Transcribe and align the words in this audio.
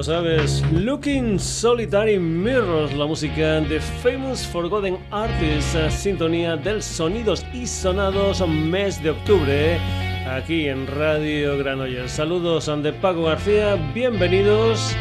lo 0.00 0.04
sabes. 0.04 0.64
Looking 0.72 1.38
Solitary 1.38 2.18
Mirrors, 2.18 2.94
la 2.94 3.04
música 3.04 3.60
de 3.60 3.80
Famous 3.80 4.46
Forgotten 4.46 4.96
Artists, 5.10 5.76
sintonía 5.92 6.56
del 6.56 6.82
Sonidos 6.82 7.44
y 7.52 7.66
Sonados, 7.66 8.40
mes 8.48 9.02
de 9.02 9.10
octubre, 9.10 9.78
aquí 10.26 10.68
en 10.68 10.86
Radio 10.86 11.58
Granollers. 11.58 12.12
Saludos 12.12 12.70
de 12.82 12.94
Paco 12.94 13.24
García, 13.24 13.74
bienvenidos 13.92 14.96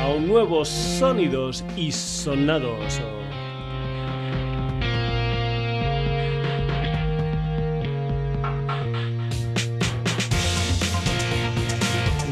a 0.00 0.08
un 0.08 0.26
nuevo 0.26 0.64
Sonidos 0.64 1.64
y 1.76 1.92
Sonados. 1.92 3.00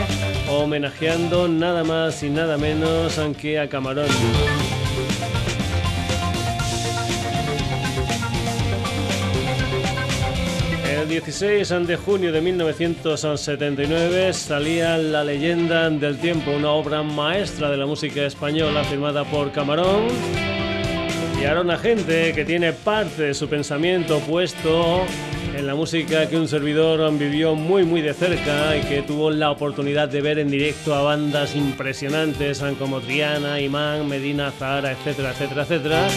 homenajeando 0.51 1.47
nada 1.47 1.85
más 1.85 2.25
y 2.25 2.29
nada 2.29 2.59
menos 2.59 3.17
que 3.41 3.61
a 3.61 3.69
Camarón. 3.69 4.09
El 10.91 11.09
16 11.09 11.87
de 11.87 11.97
junio 11.97 12.33
de 12.33 12.41
1979 12.41 14.33
salía 14.33 14.99
La 14.99 15.23
leyenda 15.23 15.89
del 15.89 16.19
tiempo, 16.19 16.51
una 16.51 16.73
obra 16.73 17.05
maestra 17.05 17.71
de 17.71 17.77
la 17.77 17.87
música 17.87 18.27
española 18.27 18.83
firmada 18.83 19.23
por 19.25 19.53
Camarón 19.53 20.56
y 21.41 21.45
ahora 21.45 21.61
una 21.61 21.79
gente 21.79 22.33
que 22.33 22.45
tiene 22.45 22.73
parte 22.73 23.23
de 23.23 23.35
su 23.35 23.49
pensamiento 23.49 24.21
puesto 24.21 25.05
en 25.55 25.67
la 25.67 25.75
música 25.75 26.29
que 26.29 26.37
un 26.37 26.49
servidor 26.49 27.11
vivió 27.19 27.55
muy 27.55 27.85
muy 27.85 28.01
de 28.03 28.15
cerca 28.15 28.77
y 28.77 28.83
que 28.83 29.03
tuvo 29.03 29.31
la 29.31 29.51
oportunidad 29.51 30.09
de 30.09 30.21
ver 30.21 30.39
en 30.39 30.51
directo 30.51 30.95
a 30.95 31.03
bandas 31.03 31.55
impresionantes 31.57 32.63
como 32.79 33.01
Triana, 33.01 33.61
Imán, 33.61 34.09
Medina, 34.09 34.51
Zahara, 34.51 34.93
etcétera, 34.93 35.31
etcétera, 35.31 35.63
etcétera. 35.63 36.09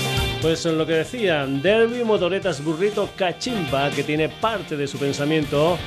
Pues 0.42 0.66
en 0.66 0.78
lo 0.78 0.86
que 0.86 0.94
decían, 0.94 1.62
Derby, 1.62 2.04
Motoretas, 2.04 2.64
Burrito, 2.64 3.10
Cachimba, 3.16 3.90
que 3.92 4.04
tiene 4.04 4.30
parte 4.30 4.78
de 4.78 4.88
su 4.88 4.98
pensamiento 4.98 5.78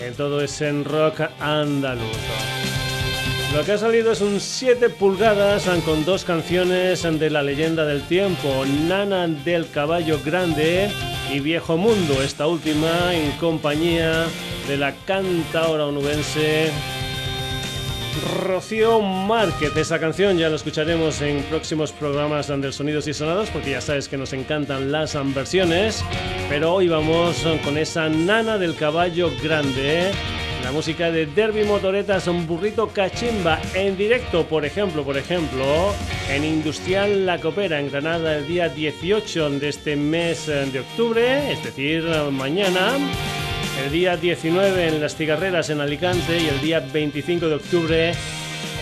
en 0.00 0.14
todo 0.14 0.40
ese 0.40 0.70
rock 0.82 1.22
andaluz. 1.38 2.79
Lo 3.54 3.64
que 3.64 3.72
ha 3.72 3.78
salido 3.78 4.12
es 4.12 4.20
un 4.20 4.38
7 4.38 4.90
pulgadas 4.90 5.68
con 5.84 6.04
dos 6.04 6.24
canciones 6.24 7.02
de 7.02 7.30
la 7.30 7.42
leyenda 7.42 7.84
del 7.84 8.02
tiempo, 8.02 8.64
Nana 8.86 9.26
del 9.26 9.68
Caballo 9.68 10.20
Grande 10.24 10.88
y 11.32 11.40
Viejo 11.40 11.76
Mundo, 11.76 12.22
esta 12.22 12.46
última 12.46 13.12
en 13.12 13.32
compañía 13.32 14.26
de 14.68 14.76
la 14.76 14.94
cantaora 15.04 15.86
onubense 15.86 16.70
Rocío 18.44 19.00
Márquez. 19.00 19.76
Esa 19.76 19.98
canción 19.98 20.38
ya 20.38 20.48
la 20.48 20.56
escucharemos 20.56 21.20
en 21.20 21.42
próximos 21.44 21.90
programas 21.90 22.46
de 22.46 22.70
Sonidos 22.70 23.08
y 23.08 23.14
Sonados 23.14 23.50
porque 23.50 23.72
ya 23.72 23.80
sabes 23.80 24.08
que 24.08 24.16
nos 24.16 24.32
encantan 24.32 24.92
las 24.92 25.16
versiones, 25.34 26.04
pero 26.48 26.74
hoy 26.74 26.86
vamos 26.86 27.44
con 27.64 27.78
esa 27.78 28.08
Nana 28.08 28.58
del 28.58 28.76
Caballo 28.76 29.28
Grande 29.42 30.12
la 30.70 30.76
música 30.76 31.10
de 31.10 31.26
Derby 31.26 31.64
Motoretas, 31.64 32.28
un 32.28 32.46
burrito 32.46 32.86
cachimba 32.86 33.58
en 33.74 33.96
directo, 33.96 34.46
por 34.46 34.64
ejemplo, 34.64 35.02
por 35.02 35.16
ejemplo, 35.18 35.64
en 36.30 36.44
Industrial 36.44 37.26
La 37.26 37.40
Copera 37.40 37.80
en 37.80 37.90
Granada 37.90 38.36
el 38.36 38.46
día 38.46 38.68
18 38.68 39.50
de 39.58 39.68
este 39.68 39.96
mes 39.96 40.46
de 40.46 40.78
octubre, 40.78 41.50
es 41.50 41.64
decir, 41.64 42.04
mañana. 42.30 42.92
El 43.84 43.90
día 43.90 44.16
19 44.16 44.86
en 44.86 45.00
Las 45.00 45.16
Cigarreras 45.16 45.70
en 45.70 45.80
Alicante 45.80 46.38
y 46.38 46.46
el 46.46 46.60
día 46.60 46.78
25 46.78 47.48
de 47.48 47.54
octubre 47.56 48.12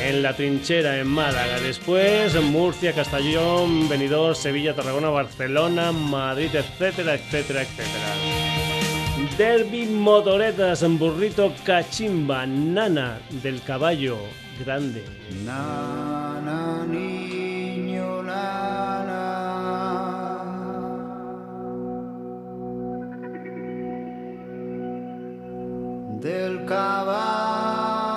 en 0.04 0.22
La 0.22 0.36
Trinchera 0.36 0.98
en 0.98 1.06
Málaga. 1.06 1.58
Después 1.58 2.34
en 2.34 2.44
Murcia, 2.52 2.92
Castellón, 2.92 3.88
Benidorm, 3.88 4.34
Sevilla, 4.34 4.74
Tarragona, 4.74 5.08
Barcelona, 5.08 5.92
Madrid, 5.92 6.50
etcétera, 6.52 7.14
etcétera, 7.14 7.62
etcétera. 7.62 8.37
Derby 9.38 9.86
Motoretas, 9.86 10.82
burrito 10.98 11.52
cachimba, 11.64 12.44
nana 12.44 13.20
del 13.40 13.62
caballo 13.62 14.18
grande. 14.58 15.04
Nana, 15.44 16.84
niño, 16.84 18.20
nana. 18.24 19.22
Del 26.20 26.64
caballo 26.64 28.07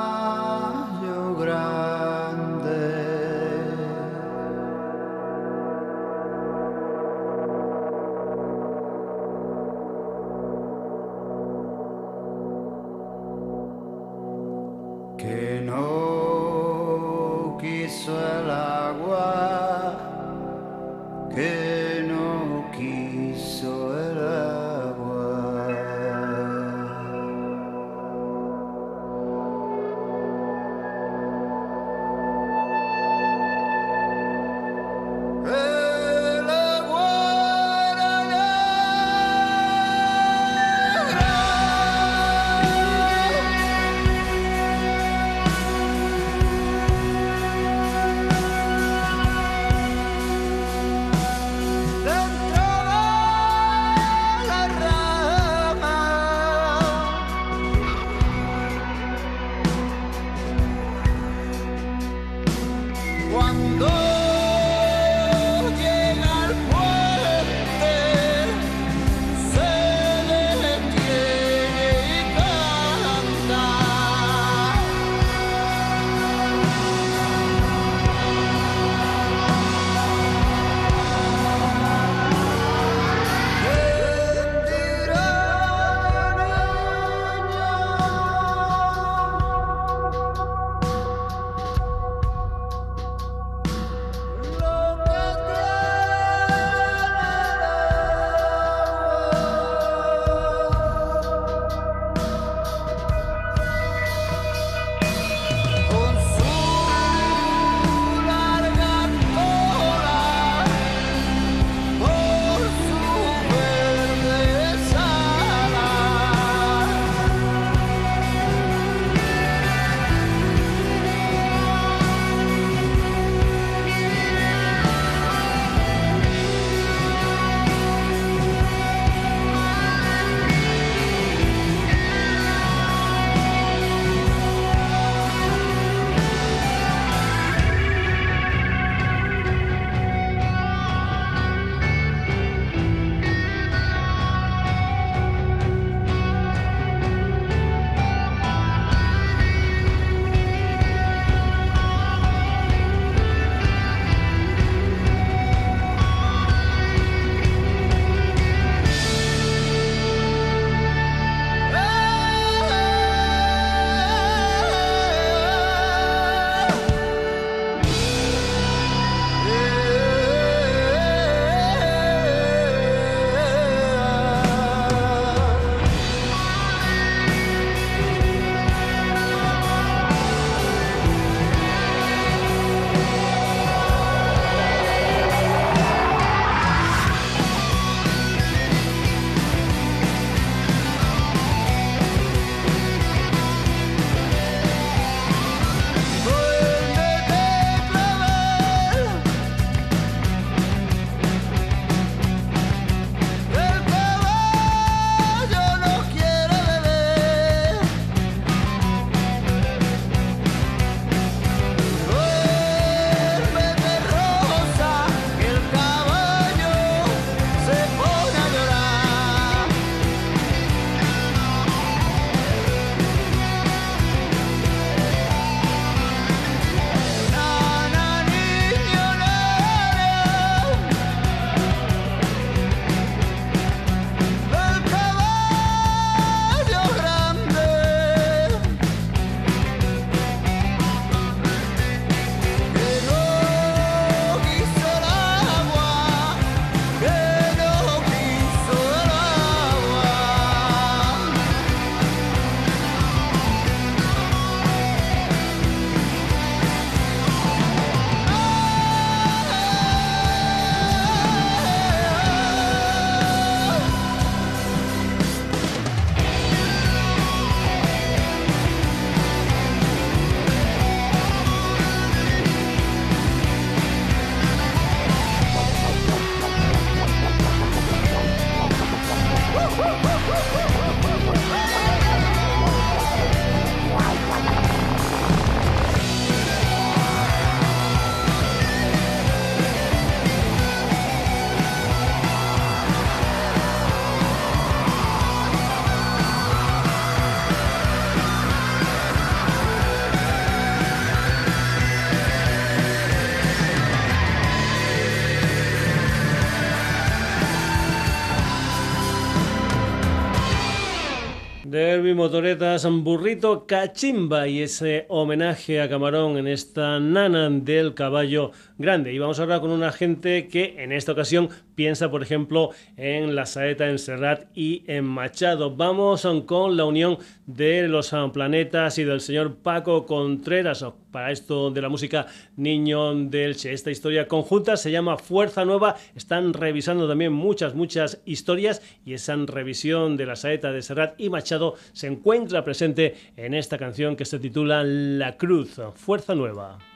Motoretas 312.21 312.87
Burrito 312.87 313.65
Cachimba 313.65 314.47
y 314.47 314.61
ese 314.61 315.07
homenaje 315.09 315.81
a 315.81 315.89
Camarón 315.89 316.37
en 316.37 316.47
esta 316.47 316.99
nana 316.99 317.49
del 317.49 317.95
caballo 317.95 318.51
grande. 318.77 319.11
Y 319.11 319.17
vamos 319.17 319.39
ahora 319.39 319.59
con 319.59 319.71
una 319.71 319.91
gente 319.91 320.47
que 320.47 320.75
en 320.77 320.91
esta 320.91 321.13
ocasión 321.13 321.49
piensa, 321.81 322.11
por 322.11 322.21
ejemplo, 322.21 322.69
en 322.95 323.33
La 323.33 323.47
Saeta, 323.47 323.89
en 323.89 323.97
Serrat 323.97 324.45
y 324.53 324.83
en 324.85 325.03
Machado. 325.03 325.75
Vamos 325.75 326.27
con 326.45 326.77
la 326.77 326.85
unión 326.85 327.17
de 327.47 327.87
los 327.87 328.13
planetas 328.31 328.99
y 328.99 329.03
del 329.03 329.19
señor 329.19 329.55
Paco 329.55 330.05
Contreras 330.05 330.85
para 331.11 331.31
esto 331.31 331.71
de 331.71 331.81
la 331.81 331.89
música 331.89 332.27
Niño 332.55 333.15
del 333.15 333.55
Che. 333.55 333.73
Esta 333.73 333.89
historia 333.89 334.27
conjunta 334.27 334.77
se 334.77 334.91
llama 334.91 335.17
Fuerza 335.17 335.65
Nueva. 335.65 335.95
Están 336.15 336.53
revisando 336.53 337.07
también 337.07 337.33
muchas, 337.33 337.73
muchas 337.73 338.21
historias 338.25 338.83
y 339.03 339.15
esa 339.15 339.35
revisión 339.35 340.17
de 340.17 340.27
La 340.27 340.35
Saeta 340.35 340.71
de 340.71 340.83
Serrat 340.83 341.19
y 341.19 341.31
Machado 341.31 341.73
se 341.93 342.05
encuentra 342.05 342.63
presente 342.63 343.15
en 343.37 343.55
esta 343.55 343.79
canción 343.79 344.15
que 344.15 344.25
se 344.25 344.37
titula 344.37 344.83
La 344.83 345.35
Cruz, 345.35 345.81
Fuerza 345.95 346.35
Nueva. 346.35 346.90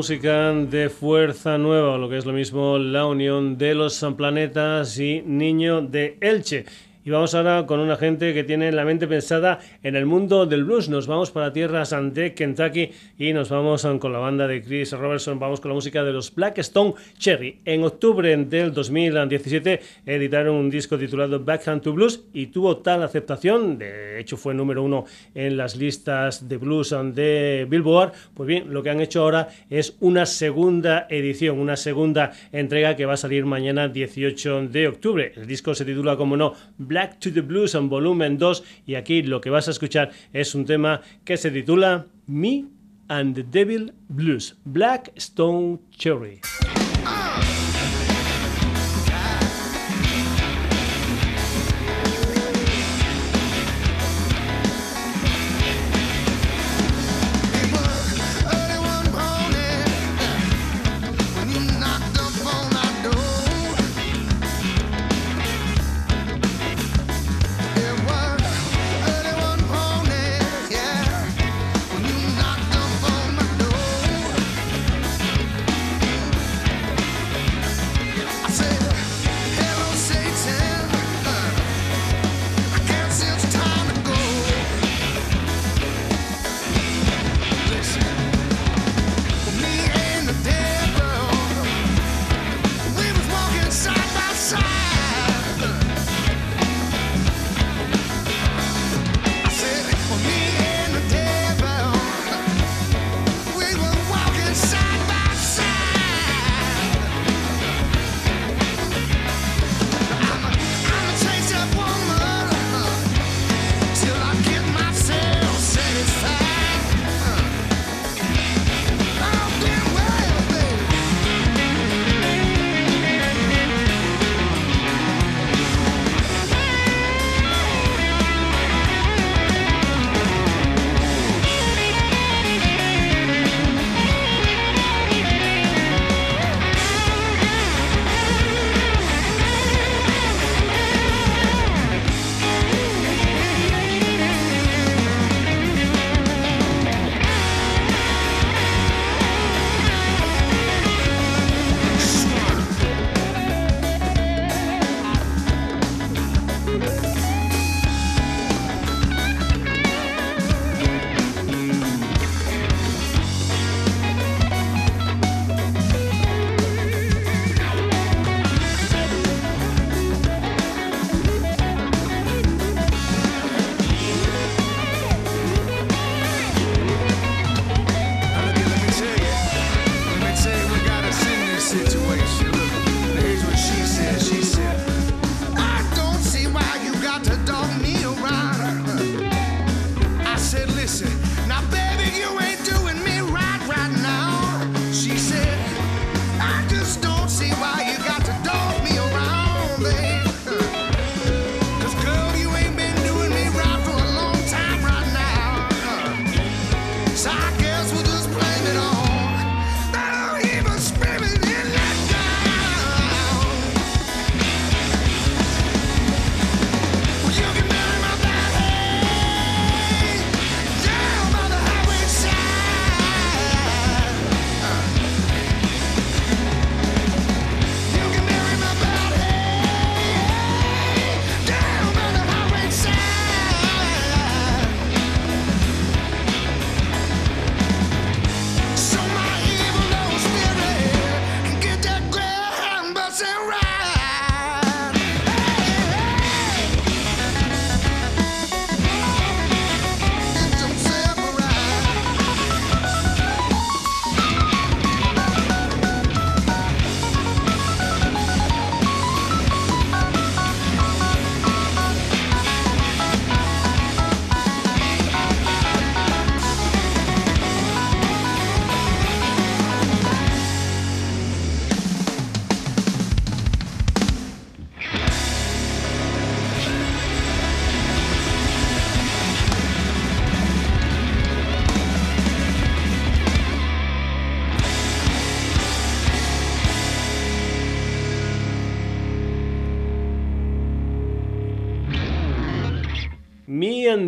Música 0.00 0.54
de 0.54 0.88
Fuerza 0.88 1.58
Nueva, 1.58 1.98
lo 1.98 2.08
que 2.08 2.16
es 2.16 2.24
lo 2.24 2.32
mismo 2.32 2.78
la 2.78 3.04
unión 3.04 3.58
de 3.58 3.74
los 3.74 4.02
planetas 4.16 4.98
y 4.98 5.20
Niño 5.26 5.82
de 5.82 6.16
Elche. 6.22 6.64
Y 7.02 7.08
vamos 7.08 7.34
ahora 7.34 7.64
con 7.64 7.80
una 7.80 7.96
gente 7.96 8.34
que 8.34 8.44
tiene 8.44 8.70
la 8.72 8.84
mente 8.84 9.08
pensada 9.08 9.58
en 9.82 9.96
el 9.96 10.04
mundo 10.04 10.44
del 10.44 10.64
blues. 10.64 10.90
Nos 10.90 11.06
vamos 11.06 11.30
para 11.30 11.50
tierras 11.50 11.96
de 12.12 12.34
Kentucky 12.34 12.90
y 13.18 13.32
nos 13.32 13.48
vamos 13.48 13.86
con 13.98 14.12
la 14.12 14.18
banda 14.18 14.46
de 14.46 14.62
Chris 14.62 14.92
Robertson. 14.92 15.38
Vamos 15.38 15.60
con 15.60 15.70
la 15.70 15.76
música 15.76 16.04
de 16.04 16.12
los 16.12 16.34
Blackstone 16.34 16.92
Cherry. 17.16 17.60
En 17.64 17.84
octubre 17.84 18.36
del 18.36 18.74
2017 18.74 19.80
editaron 20.04 20.56
un 20.56 20.68
disco 20.68 20.98
titulado 20.98 21.42
Backhand 21.42 21.80
to 21.80 21.94
Blues 21.94 22.24
y 22.34 22.48
tuvo 22.48 22.76
tal 22.76 23.02
aceptación, 23.02 23.78
de 23.78 24.20
hecho 24.20 24.36
fue 24.36 24.52
número 24.52 24.82
uno 24.82 25.06
en 25.34 25.56
las 25.56 25.76
listas 25.76 26.50
de 26.50 26.58
blues 26.58 26.94
de 27.14 27.66
Billboard. 27.66 28.12
Pues 28.34 28.46
bien, 28.46 28.74
lo 28.74 28.82
que 28.82 28.90
han 28.90 29.00
hecho 29.00 29.22
ahora 29.22 29.48
es 29.70 29.96
una 30.00 30.26
segunda 30.26 31.06
edición, 31.08 31.58
una 31.58 31.76
segunda 31.76 32.32
entrega 32.52 32.94
que 32.94 33.06
va 33.06 33.14
a 33.14 33.16
salir 33.16 33.46
mañana 33.46 33.88
18 33.88 34.68
de 34.68 34.88
octubre. 34.88 35.32
El 35.34 35.46
disco 35.46 35.74
se 35.74 35.86
titula 35.86 36.18
como 36.18 36.36
no 36.36 36.52
Black 36.90 37.20
to 37.20 37.30
the 37.32 37.40
Blues 37.40 37.76
en 37.76 37.88
volumen 37.88 38.36
2 38.36 38.64
y 38.84 38.96
aquí 38.96 39.22
lo 39.22 39.40
que 39.40 39.48
vas 39.48 39.68
a 39.68 39.70
escuchar 39.70 40.10
es 40.32 40.56
un 40.56 40.64
tema 40.64 41.02
que 41.24 41.36
se 41.36 41.52
titula 41.52 42.08
Me 42.26 42.64
and 43.06 43.36
the 43.36 43.44
Devil 43.44 43.92
Blues, 44.08 44.56
Black 44.64 45.12
Stone 45.14 45.78
Cherry. 45.92 46.40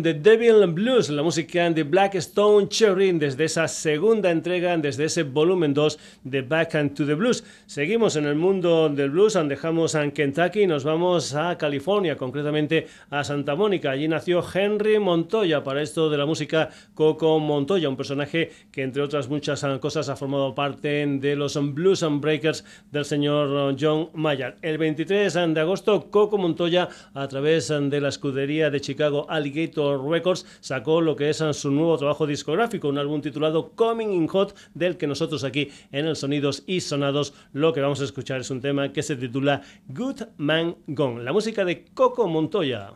The 0.03 0.13
Devil 0.13 0.67
Blues, 0.67 1.09
la 1.09 1.23
música 1.23 1.69
de 1.69 1.83
Black 1.83 2.15
Stone 2.15 2.67
Cherry 2.67 3.13
desde 3.13 3.45
esa 3.45 3.69
segunda 3.69 4.31
entrega, 4.31 4.75
desde 4.77 5.05
ese 5.05 5.23
volumen 5.23 5.73
2 5.73 5.97
de 6.25 6.41
Back 6.41 6.75
and 6.75 6.93
to 6.93 7.05
the 7.05 7.13
Blues. 7.13 7.45
Seguimos 7.67 8.17
en 8.17 8.25
el 8.25 8.35
mundo 8.35 8.89
del 8.89 9.11
blues, 9.11 9.39
dejamos 9.47 9.95
a 9.95 10.09
Kentucky 10.11 10.63
y 10.63 10.67
nos 10.67 10.83
vamos 10.83 11.33
a 11.35 11.57
California, 11.57 12.17
concretamente 12.17 12.87
a 13.09 13.23
Santa 13.23 13.55
Mónica. 13.55 13.91
Allí 13.91 14.09
nació 14.09 14.43
Henry 14.53 14.99
Montoya, 14.99 15.63
para 15.63 15.81
esto 15.81 16.09
de 16.09 16.17
la 16.17 16.25
música 16.25 16.69
Coco 16.93 17.39
Montoya, 17.39 17.87
un 17.87 17.95
personaje 17.95 18.51
que 18.73 18.83
entre 18.83 19.03
otras 19.03 19.29
muchas 19.29 19.65
cosas 19.79 20.09
ha 20.09 20.17
formado 20.17 20.53
parte 20.53 21.07
de 21.07 21.35
los 21.37 21.57
Blues 21.73 22.03
and 22.03 22.19
Breakers 22.19 22.65
del 22.91 23.05
señor 23.05 23.77
John 23.79 24.09
Mayer. 24.13 24.57
El 24.61 24.77
23 24.77 25.33
de 25.33 25.59
agosto, 25.61 26.11
Coco 26.11 26.37
Montoya, 26.37 26.89
a 27.13 27.27
través 27.29 27.69
de 27.69 28.01
la 28.01 28.09
escudería 28.09 28.69
de 28.69 28.81
Chicago 28.81 29.25
Alligator 29.29 29.92
Records, 29.97 30.45
sacó 30.59 31.01
lo 31.01 31.15
que 31.15 31.29
es 31.29 31.43
su 31.53 31.71
nuevo 31.71 31.97
trabajo 31.97 32.27
discográfico, 32.27 32.87
un 32.87 32.97
álbum 32.97 33.21
titulado 33.21 33.71
Coming 33.71 34.13
in 34.13 34.27
Hot, 34.27 34.55
del 34.73 34.97
que 34.97 35.07
nosotros 35.07 35.43
aquí 35.43 35.71
en 35.91 36.05
el 36.05 36.15
Sonidos 36.15 36.63
y 36.65 36.81
Sonados 36.81 37.33
lo 37.51 37.73
que 37.73 37.81
vamos 37.81 38.01
a 38.01 38.05
escuchar 38.05 38.41
es 38.41 38.49
un 38.49 38.61
tema 38.61 38.91
que 38.91 39.03
se 39.03 39.15
titula 39.15 39.61
Good 39.87 40.21
Man 40.37 40.75
Gone, 40.87 41.23
la 41.23 41.33
música 41.33 41.65
de 41.65 41.85
Coco 41.93 42.27
Montoya. 42.27 42.93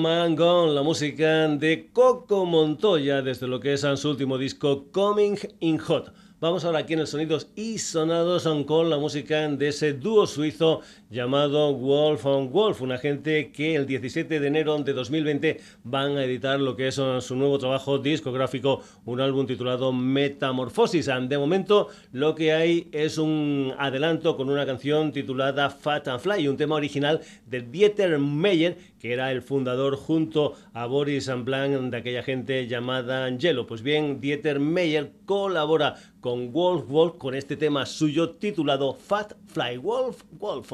Man 0.00 0.34
Gone, 0.34 0.72
la 0.72 0.82
música 0.82 1.46
de 1.48 1.90
Coco 1.92 2.46
Montoya 2.46 3.20
desde 3.20 3.46
lo 3.46 3.60
que 3.60 3.74
es 3.74 3.84
su 3.96 4.08
último 4.08 4.38
disco 4.38 4.86
Coming 4.92 5.36
in 5.60 5.76
Hot. 5.78 6.14
Vamos 6.40 6.64
ahora 6.64 6.78
aquí 6.78 6.94
en 6.94 7.00
el 7.00 7.06
Sonidos 7.06 7.48
y 7.54 7.76
Sonados 7.76 8.48
con 8.66 8.88
la 8.88 8.96
música 8.96 9.46
de 9.46 9.68
ese 9.68 9.92
dúo 9.92 10.26
suizo 10.26 10.80
llamado 11.10 11.74
Wolf 11.74 12.24
on 12.24 12.52
Wolf, 12.52 12.80
una 12.82 12.96
gente 12.96 13.50
que 13.50 13.74
el 13.74 13.84
17 13.84 14.38
de 14.38 14.46
enero 14.46 14.78
de 14.78 14.92
2020 14.92 15.60
van 15.82 16.16
a 16.16 16.24
editar 16.24 16.60
lo 16.60 16.76
que 16.76 16.86
es 16.86 16.94
su 16.94 17.34
nuevo 17.34 17.58
trabajo 17.58 17.98
discográfico, 17.98 18.80
un 19.04 19.20
álbum 19.20 19.44
titulado 19.44 19.92
Metamorfosis. 19.92 21.10
De 21.28 21.36
momento 21.36 21.88
lo 22.12 22.36
que 22.36 22.52
hay 22.52 22.88
es 22.92 23.18
un 23.18 23.74
adelanto 23.76 24.36
con 24.36 24.48
una 24.50 24.64
canción 24.64 25.10
titulada 25.10 25.68
Fat 25.68 26.06
and 26.06 26.20
Fly, 26.20 26.46
un 26.46 26.56
tema 26.56 26.76
original 26.76 27.20
de 27.44 27.60
Dieter 27.62 28.18
Meyer, 28.20 28.76
que 29.00 29.12
era 29.12 29.32
el 29.32 29.42
fundador 29.42 29.96
junto 29.96 30.54
a 30.74 30.86
Boris 30.86 31.28
Blanc 31.44 31.90
de 31.90 31.96
aquella 31.96 32.22
gente 32.22 32.68
llamada 32.68 33.24
Angelo. 33.24 33.66
Pues 33.66 33.82
bien, 33.82 34.20
Dieter 34.20 34.60
Meyer 34.60 35.10
colabora 35.24 35.96
con 36.20 36.52
Wolf 36.52 36.86
Wolf 36.86 37.16
con 37.16 37.34
este 37.34 37.56
tema 37.56 37.84
suyo 37.86 38.30
titulado 38.30 38.94
Fat 38.94 39.32
Fly 39.48 39.78
Wolf 39.78 40.22
Wolf. 40.38 40.70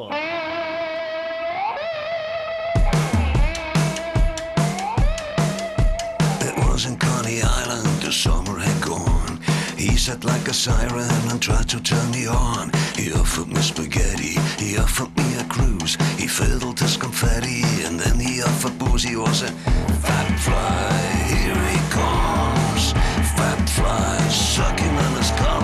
He 9.96 9.96
sat 9.96 10.24
like 10.24 10.48
a 10.48 10.54
siren 10.54 11.30
and 11.30 11.40
tried 11.40 11.68
to 11.68 11.80
turn 11.80 12.10
me 12.10 12.26
on. 12.26 12.70
He 12.96 13.12
offered 13.12 13.48
me 13.48 13.60
spaghetti, 13.60 14.38
he 14.58 14.76
offered 14.78 15.16
me 15.16 15.36
a 15.36 15.44
cruise. 15.44 15.96
He 16.18 16.26
fiddled 16.26 16.80
his 16.80 16.96
confetti 16.96 17.62
and 17.84 17.98
then 18.00 18.18
he 18.18 18.42
offered 18.42 18.78
booze. 18.78 19.02
He 19.02 19.16
was 19.16 19.42
a 19.42 19.50
fat 20.04 20.38
fly, 20.38 20.92
here 21.28 21.62
he 21.72 21.80
comes. 21.90 22.92
Fat 23.36 23.68
fly, 23.70 24.18
sucking 24.28 24.96
on 24.96 25.16
his 25.16 25.30
collar. 25.32 25.55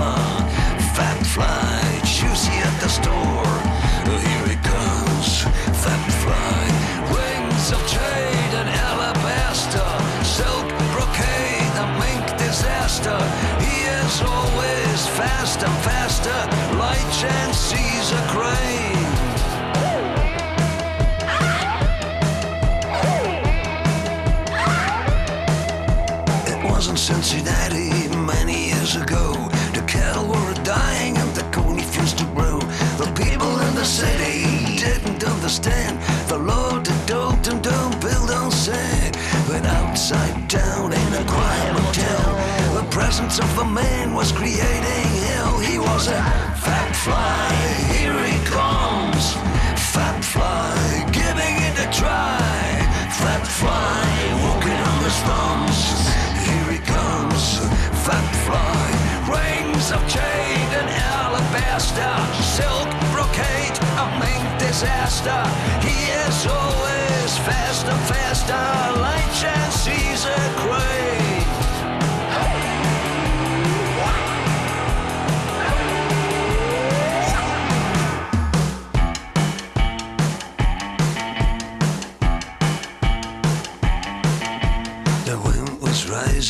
Faster, 15.63 16.29
faster, 16.29 16.77
like 16.77 17.01
chance 17.13 17.57
sees 17.57 18.13
a 18.13 18.23
crane. 18.33 19.13
It 26.47 26.71
wasn't 26.71 26.99
Cincinnati 26.99 28.09
many 28.17 28.69
years 28.69 28.97
ago. 28.97 29.35
The 29.75 29.85
cattle 29.87 30.27
were 30.27 30.55
dying 30.65 31.17
and 31.17 31.31
the 31.35 31.45
corn 31.57 31.77
refused 31.77 32.19
to 32.19 32.25
grow. 32.35 32.59
The 32.99 33.13
people 33.15 33.53
in 33.61 33.75
the 33.75 33.85
city 33.85 34.77
didn't 34.77 35.23
understand 35.25 36.01
the 36.29 36.39
Lord 36.39 36.87
that 36.87 37.07
don't 37.07 37.47
and 37.49 37.63
don't 37.63 38.01
build 38.01 38.31
on 38.31 38.51
sand. 38.51 39.17
Went 39.49 39.67
outside 39.67 40.49
down 40.49 40.82
presence 43.13 43.41
of 43.41 43.57
the 43.57 43.65
man 43.65 44.15
was 44.15 44.33
creating 44.33 45.13
hell. 45.29 45.59
He 45.59 45.79
was 45.79 46.09
a 46.09 46.23
fat 46.65 46.97
fly. 46.97 47.45
Here 47.93 48.17
he 48.25 48.39
comes. 48.49 49.35
Fat 49.93 50.25
fly, 50.25 50.73
giving 51.13 51.55
it 51.69 51.77
a 51.77 51.89
try. 51.93 52.41
Fat 53.21 53.45
fly, 53.61 54.01
walking 54.45 54.81
on 54.91 54.99
his 55.05 55.19
thumbs. 55.29 55.79
Here 56.49 56.69
he 56.73 56.81
comes. 56.89 57.61
Fat 58.01 58.29
fly, 58.49 58.85
rings 59.29 59.93
of 59.93 60.01
jade 60.09 60.73
and 60.81 60.89
alabaster, 61.13 62.17
silk 62.57 62.89
brocade, 63.13 63.77
a 64.01 64.07
main 64.25 64.45
disaster. 64.57 65.41
He 65.85 65.99
is 66.25 66.47
always 66.49 67.31
faster, 67.45 67.97
faster. 68.09 68.65
Light 69.05 69.31
chance 69.37 69.75
sees 69.85 70.25
a 70.25 70.41
crane. 70.65 71.22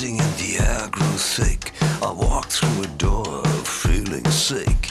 And 0.01 0.19
the 0.39 0.57
air 0.59 0.89
grew 0.91 1.19
thick. 1.19 1.71
I 2.01 2.11
walked 2.11 2.53
through 2.53 2.85
a 2.85 2.87
door, 2.97 3.45
feeling 3.63 4.25
sick. 4.31 4.89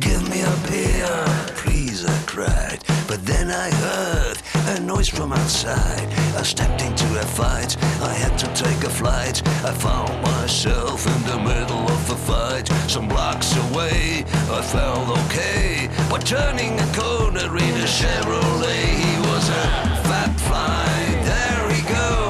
Give 0.00 0.22
me 0.30 0.40
a 0.40 0.56
beer, 0.66 1.24
please, 1.54 2.06
I 2.06 2.18
cried. 2.24 2.82
But 3.06 3.26
then 3.26 3.50
I 3.50 3.70
heard 3.70 4.38
a 4.74 4.80
noise 4.80 5.10
from 5.10 5.34
outside. 5.34 6.08
I 6.34 6.42
stepped 6.44 6.80
into 6.80 7.04
a 7.20 7.26
fight, 7.26 7.76
I 8.00 8.14
had 8.14 8.38
to 8.38 8.46
take 8.54 8.84
a 8.84 8.90
flight. 8.90 9.46
I 9.66 9.72
found 9.74 10.22
myself 10.22 11.06
in 11.06 11.22
the 11.24 11.38
middle 11.40 11.84
of 11.86 12.10
a 12.10 12.16
fight. 12.16 12.68
Some 12.88 13.06
blocks 13.06 13.54
away, 13.68 14.24
I 14.50 14.62
felt 14.62 15.10
okay. 15.26 15.90
But 16.08 16.24
turning 16.24 16.80
a 16.80 16.86
corner 16.96 17.54
in 17.54 17.74
a 17.84 17.88
Chevrolet, 17.98 18.96
he 19.04 19.14
was 19.28 19.46
a 19.50 19.64
fat 20.08 20.32
fly. 20.40 20.88
There 21.30 21.70
he 21.74 21.82
goes, 21.82 22.27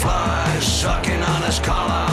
fly 0.00 0.58
sucking 0.60 1.22
on 1.22 1.42
his 1.42 1.58
collar. 1.60 2.08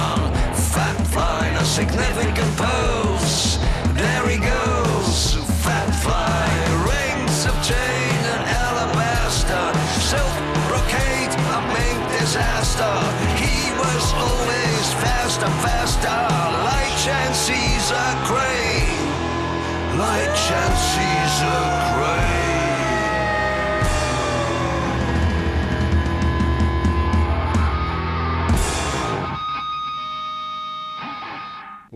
Fat 0.73 0.97
fly 1.13 1.47
in 1.47 1.56
a 1.56 1.65
significant 1.65 2.52
pose. 2.60 3.60
There 3.95 4.28
he 4.28 4.38
goes, 4.38 5.39
fat 5.63 5.89
fly. 6.04 6.43
Rings 6.91 7.39
of 7.50 7.56
chain 7.63 8.19
and 8.34 8.43
alabaster. 8.67 9.65
Silk 10.12 10.36
brocade, 10.67 11.34
a 11.56 11.60
mink 11.76 12.02
disaster. 12.19 12.95
He 13.39 13.58
was 13.82 14.06
always 14.26 14.86
faster, 15.04 15.52
faster. 15.63 16.19
Like 16.67 16.93
Chance's 17.06 17.88
a 18.06 18.08
crane. 18.28 19.08
Like 20.04 20.32
chance 20.45 20.82
sees 20.93 21.36
a 21.41 21.60
crane. 21.95 22.57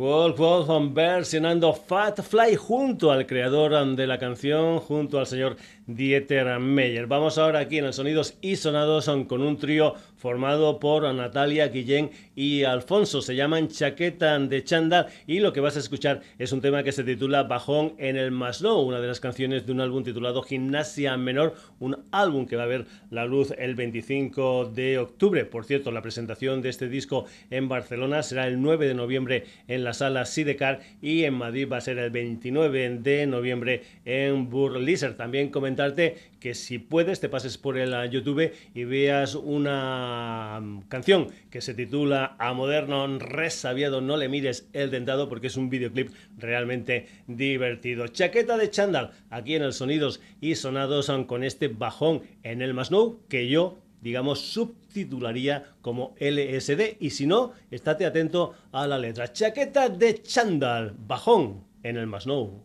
Wolf 0.02 0.40
Wolf 0.40 0.68
versionando 0.96 1.74
Fat 1.74 2.24
Fly 2.24 2.56
junto 2.56 3.12
al 3.12 3.28
creador 3.28 3.96
de 3.96 4.08
la 4.08 4.18
canción, 4.18 4.80
junto 4.80 5.20
al 5.20 5.28
señor 5.28 5.58
Dieter 5.86 6.58
Meyer. 6.58 7.06
Vamos 7.06 7.38
ahora 7.38 7.60
aquí 7.60 7.78
en 7.78 7.86
el 7.86 7.94
Sonidos 7.94 8.34
y 8.42 8.56
Sonados 8.56 9.06
con 9.28 9.44
un 9.44 9.58
trío 9.58 9.94
formado 10.22 10.80
por 10.80 11.12
Natalia, 11.14 11.68
Guillén 11.70 12.12
y 12.36 12.64
Alfonso. 12.64 13.24
Se 13.24 13.36
llaman 13.36 13.70
Chaqueta 13.70 14.38
de 14.38 14.64
Chanda 14.64 15.08
y 15.26 15.40
lo 15.40 15.52
que 15.52 15.62
vas 15.62 15.76
a 15.78 15.80
escuchar 15.80 16.22
es 16.38 16.52
un 16.52 16.62
tema 16.62 16.84
que 16.84 16.92
se 16.92 17.04
titula 17.04 17.44
Bajón 17.44 17.96
en 17.98 18.18
el 18.18 18.30
Maslow, 18.30 18.82
una 18.82 19.02
de 19.02 19.08
las 19.08 19.20
canciones 19.20 19.66
de 19.66 19.72
un 19.72 19.82
álbum 19.82 20.04
titulado 20.04 20.44
Gimnasia 20.44 21.18
Menor, 21.18 21.56
un 21.80 21.98
álbum 22.12 22.46
que 22.46 22.56
va 22.56 22.64
a 22.64 22.68
ver 22.68 22.86
la 23.10 23.26
luz 23.26 23.52
el 23.58 23.74
25 23.74 24.66
de 24.66 25.00
octubre. 25.00 25.44
Por 25.46 25.66
cierto, 25.66 25.92
la 25.92 26.04
presentación 26.04 26.62
de 26.62 26.70
este 26.70 26.88
disco 26.88 27.26
en 27.50 27.68
Barcelona 27.68 28.22
será 28.22 28.46
el 28.48 28.62
9 28.62 28.88
de 28.88 28.94
noviembre 28.94 29.46
en 29.68 29.84
la 29.84 29.94
sala 29.94 30.26
Sidecar 30.26 30.82
y 31.02 31.24
en 31.24 31.34
Madrid 31.34 31.68
va 31.68 31.78
a 31.78 31.82
ser 31.82 31.98
el 31.98 32.12
29 32.12 33.00
de 33.00 33.26
noviembre 33.26 33.82
en 34.06 34.52
Burliser. 34.52 35.18
También 35.18 35.50
comentarte 35.50 36.18
que 36.42 36.56
si 36.56 36.80
puedes 36.80 37.22
te 37.22 37.30
pases 37.30 37.58
por 37.58 37.78
el 37.78 37.94
YouTube 38.10 38.52
y 38.74 38.84
veas 38.84 39.36
una 39.36 40.60
mm, 40.60 40.82
canción 40.90 41.28
que 41.52 41.62
se 41.62 41.76
titula 41.76 42.36
A 42.40 42.54
Moderno 42.54 43.20
Resabiado 43.20 44.02
no 44.02 44.18
le 44.18 44.28
mires 44.28 44.68
el 44.74 44.90
dentado 44.90 45.30
porque 45.30 45.48
es 45.48 45.56
un 45.56 45.70
videoclip 45.70 46.10
realmente 46.38 47.08
divertido. 47.28 48.08
Chaqueta 48.08 48.58
de 48.58 48.72
chándal 48.72 49.12
aquí 49.30 49.56
en 49.56 49.62
el 49.62 49.72
Sonidos 49.72 50.20
y 50.42 50.56
Sonados 50.56 51.12
con 51.28 51.44
este 51.44 51.68
bajón 51.68 52.24
en 52.44 52.62
el 52.62 52.74
Masnou 52.74 53.20
que 53.30 53.48
yo 53.48 53.78
digamos, 54.02 54.40
subtitularía 54.40 55.76
como 55.82 56.16
LSD. 56.20 56.98
Y 57.00 57.12
si 57.12 57.28
no, 57.28 57.54
estate 57.70 58.08
atento 58.08 58.56
a 58.72 58.88
la 58.88 58.98
letra. 58.98 59.32
Chaqueta 59.32 59.90
de 59.90 60.24
chándal, 60.24 60.96
bajón 61.08 61.64
en 61.84 61.98
el 61.98 62.08
Masnou. 62.08 62.64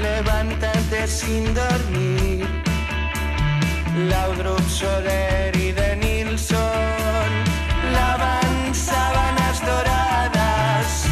levántate 0.00 1.06
sin 1.06 1.54
dormir. 1.54 2.46
Laudrup 4.08 4.66
Soler 4.68 5.54
y 5.56 5.72
de 5.72 5.96
Nilsson 5.96 7.30
lavan 7.92 8.74
sábanas 8.74 9.60
doradas. 9.64 11.06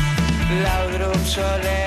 Laudrup 0.62 1.24
Soler. 1.26 1.77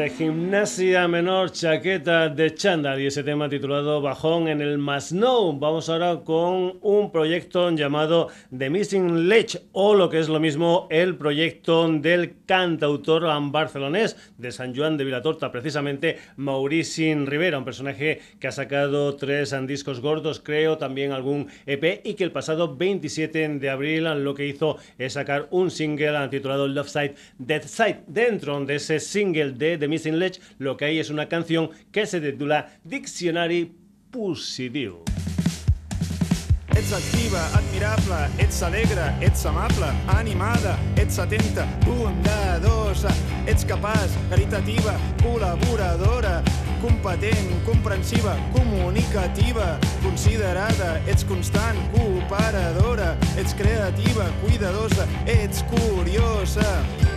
Desde 0.00 0.16
Gimnasia 0.16 1.08
Menor, 1.08 1.52
chaqueta 1.52 2.30
de 2.30 2.54
chándal 2.54 3.00
y 3.00 3.06
ese 3.06 3.22
tema 3.22 3.50
titulado 3.50 4.00
Bajón 4.00 4.48
en 4.48 4.62
el 4.62 4.78
Masnou. 4.78 5.58
Vamos 5.58 5.90
ahora 5.90 6.20
con 6.24 6.78
un 6.80 7.12
proyecto 7.12 7.70
llamado 7.72 8.28
The 8.56 8.70
Missing 8.70 9.28
Lech 9.28 9.60
o 9.72 9.94
lo 9.94 10.08
que 10.08 10.18
es 10.18 10.30
lo 10.30 10.40
mismo 10.40 10.88
el 10.90 11.16
proyecto 11.16 11.86
del 11.88 12.36
cantautor 12.46 13.24
barcelonés 13.50 14.16
de 14.38 14.52
San 14.52 14.74
Juan 14.74 14.96
de 14.96 15.04
Vilatorta, 15.04 15.52
precisamente 15.52 16.16
Mauricio 16.36 17.26
Rivera, 17.26 17.58
un 17.58 17.64
personaje 17.66 18.20
que 18.38 18.48
ha 18.48 18.52
sacado 18.52 19.16
tres 19.16 19.54
discos 19.66 20.00
gordos, 20.00 20.40
creo, 20.40 20.78
también 20.78 21.12
algún 21.12 21.48
EP 21.66 22.00
y 22.04 22.14
que 22.14 22.24
el 22.24 22.32
pasado 22.32 22.74
27 22.74 23.48
de 23.58 23.70
abril 23.70 24.04
lo 24.24 24.34
que 24.34 24.46
hizo 24.46 24.78
es 24.96 25.12
sacar 25.12 25.48
un 25.50 25.70
single 25.70 26.28
titulado 26.30 26.68
Love 26.68 26.88
Side, 26.88 27.14
Death 27.38 27.64
Side. 27.64 28.04
Dentro 28.06 28.64
de 28.64 28.76
ese 28.76 28.98
single 28.98 29.52
de 29.52 29.76
The 29.76 29.89
Missing 29.90 30.18
Ledge, 30.18 30.40
lo 30.58 30.76
que 30.76 30.86
hay 30.86 30.98
es 31.00 31.10
una 31.10 31.28
canción 31.28 31.70
que 31.92 32.06
se 32.06 32.20
titula 32.20 32.78
Dictionary 32.84 33.72
Positiu. 34.10 35.04
Ets 36.76 36.92
activa, 36.92 37.44
admirable, 37.52 38.28
ets 38.38 38.62
alegre, 38.62 39.02
ets 39.20 39.44
amable, 39.44 39.88
animada, 40.06 40.78
ets 40.96 41.18
atenta, 41.18 41.66
bondadosa, 41.84 43.10
ets 43.46 43.64
capaç, 43.64 44.14
caritativa, 44.30 44.94
col·laboradora, 45.20 46.42
competent, 46.80 47.50
comprensiva, 47.66 48.36
comunicativa, 48.54 49.78
considerada, 50.02 51.02
ets 51.06 51.24
constant, 51.24 51.76
cooperadora, 51.92 53.16
ets 53.36 53.52
creativa, 53.52 54.30
cuidadosa, 54.40 55.06
ets 55.26 55.64
curiosa. 55.64 57.09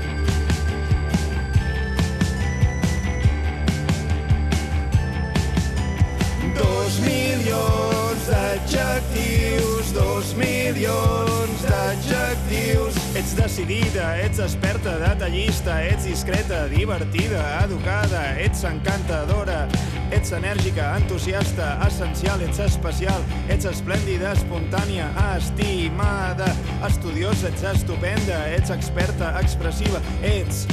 Dos 6.94 7.02
milions 7.02 8.28
d'adjectius, 8.30 9.88
dos 9.96 10.36
milions 10.38 11.64
d'adjectius. 11.66 13.00
Ets 13.18 13.34
decidida, 13.34 14.12
ets 14.22 14.38
experta, 14.38 14.94
detallista, 15.02 15.80
ets 15.82 16.06
discreta, 16.06 16.68
divertida, 16.70 17.42
educada, 17.64 18.22
ets 18.38 18.62
encantadora, 18.70 19.66
ets 20.14 20.36
enèrgica, 20.38 20.92
entusiasta, 21.02 21.72
essencial, 21.88 22.46
ets 22.46 22.62
especial, 22.62 23.26
ets 23.50 23.66
esplèndida, 23.74 24.38
espontània, 24.38 25.10
estimada, 25.34 26.54
estudiosa, 26.86 27.50
ets 27.50 27.66
estupenda, 27.74 28.46
ets 28.54 28.70
experta, 28.70 29.34
expressiva, 29.42 29.98
ets 30.22 30.68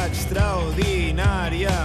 extraordinària. 0.00 1.76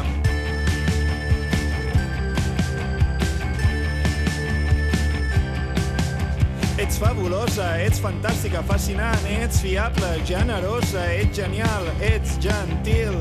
Ets 6.92 7.00
fabulosa, 7.00 7.66
ets 7.80 8.02
fantàstica, 8.04 8.60
fascinant, 8.68 9.24
ets 9.24 9.62
fiable, 9.64 10.10
generosa, 10.28 11.06
ets 11.16 11.38
genial, 11.40 11.88
ets 12.04 12.36
gentil, 12.44 13.16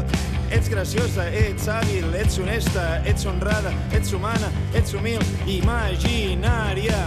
ets 0.50 0.66
graciosa, 0.72 1.28
ets 1.30 1.70
hàbil, 1.70 2.08
ets 2.18 2.40
honesta, 2.42 2.88
ets 3.06 3.28
honrada, 3.30 3.70
ets 3.94 4.10
humana, 4.10 4.50
ets 4.74 4.90
humil, 4.98 5.22
imaginària. 5.46 6.98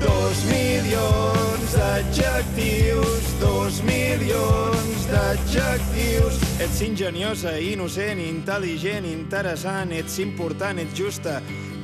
Dos 0.00 0.44
milions 0.48 1.74
d'adjectius, 1.76 3.26
dos 3.40 3.80
milions 3.86 5.06
d'adjectius. 5.10 6.40
Ets 6.60 6.80
ingeniosa, 6.84 7.54
innocent, 7.60 8.20
intel·ligent, 8.24 9.06
interessant, 9.08 9.92
ets 9.92 10.18
important, 10.22 10.80
ets 10.82 10.96
justa, 10.96 11.38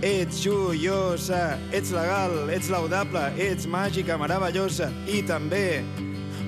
ets 0.04 0.42
joiosa, 0.44 1.56
ets 1.72 1.92
legal, 1.94 2.50
ets 2.52 2.68
laudable, 2.72 3.28
ets 3.40 3.68
màgica, 3.70 4.18
meravellosa 4.20 4.90
i 5.08 5.22
també 5.26 5.82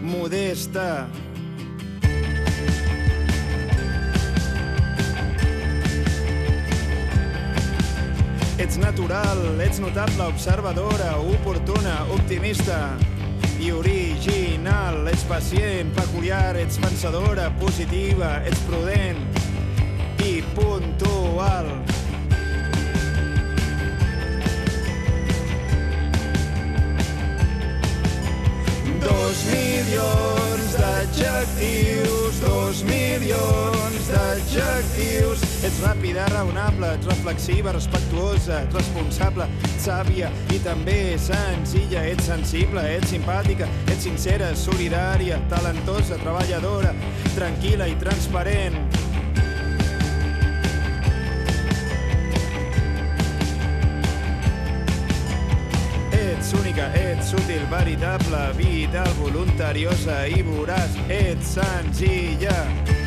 modesta. 0.03 1.09
Ets 8.59 8.77
natural, 8.77 9.61
ets 9.61 9.79
notable, 9.79 10.27
observadora, 10.27 11.17
oportuna, 11.17 12.05
optimista 12.11 12.97
i 13.63 13.71
original. 13.71 15.07
Ets 15.07 15.23
pacient, 15.31 15.93
peculiar, 15.95 16.57
ets 16.59 16.79
pensadora, 16.83 17.53
positiva, 17.61 18.43
ets 18.51 18.59
prudent 18.67 19.23
i 20.27 20.43
puntual. 20.57 21.71
Dos 29.07 29.45
milions 29.55 30.75
d'adjectius, 30.83 32.43
dos 32.43 32.83
milions 32.91 34.11
d'adjectius. 34.11 35.47
Ets 35.63 35.79
ràpida, 36.09 36.27
raonable, 36.33 36.87
ets 36.95 37.07
reflexiva, 37.07 37.73
respectuosa, 37.73 38.63
ets 38.63 38.75
responsable, 38.75 39.47
sàvia 39.79 40.31
i 40.55 40.59
també 40.65 41.19
senzilla. 41.19 42.05
Ets 42.09 42.25
sensible, 42.25 42.81
ets 42.97 43.11
simpàtica, 43.13 43.69
ets 43.87 44.05
sincera, 44.05 44.55
solidària, 44.57 45.39
talentosa, 45.51 46.17
treballadora, 46.23 46.95
tranquil·la 47.37 47.89
i 47.89 47.97
transparent. 48.01 48.79
Ets 56.13 56.53
única, 56.55 56.89
ets 56.95 57.35
útil, 57.35 57.67
veritable, 57.69 58.47
vital, 58.57 59.11
voluntariosa 59.21 60.27
i 60.27 60.41
voraç. 60.43 60.97
Ets 61.09 61.59
senzilla. 61.59 62.98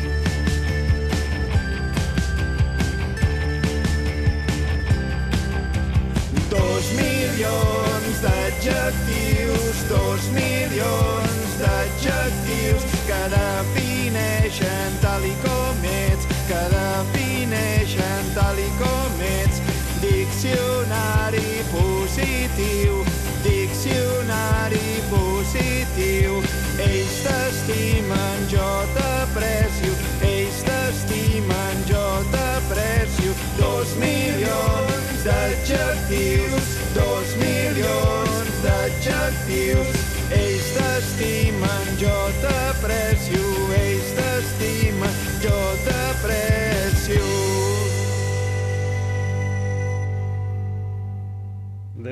Milions 7.42 8.20
d'adjectius, 8.22 9.76
dos 9.88 10.22
milions 10.30 11.50
d'adjectius 11.58 12.82
que 13.06 13.22
defineixen 13.34 14.98
tal 15.02 15.24
i 15.26 15.34
com 15.42 15.82
ets, 15.82 16.26
que 16.46 16.62
defineixen 16.74 18.30
tal 18.36 18.58
i 18.58 18.70
com 18.78 19.24
ets. 19.26 19.58
Diccionari 20.02 21.62
positiu, 21.72 23.02
diccionari 23.42 25.02
positiu. 25.10 26.42
Ells 26.78 27.18
t'estimen, 27.26 28.46
jo 28.50 28.70
t'aprecio, 28.94 29.98
ells 30.30 30.62
t'estimen, 30.66 31.84
jo 31.90 32.06
t'aprecio. 32.30 33.34
Dos 33.58 33.96
milions 33.98 35.26
d'adjectius, 35.26 36.71
d'adjectius. 39.52 39.88
Ells 40.30 40.72
t'estimen, 40.74 41.98
jo 41.98 42.16
t'aprecio, 42.40 43.41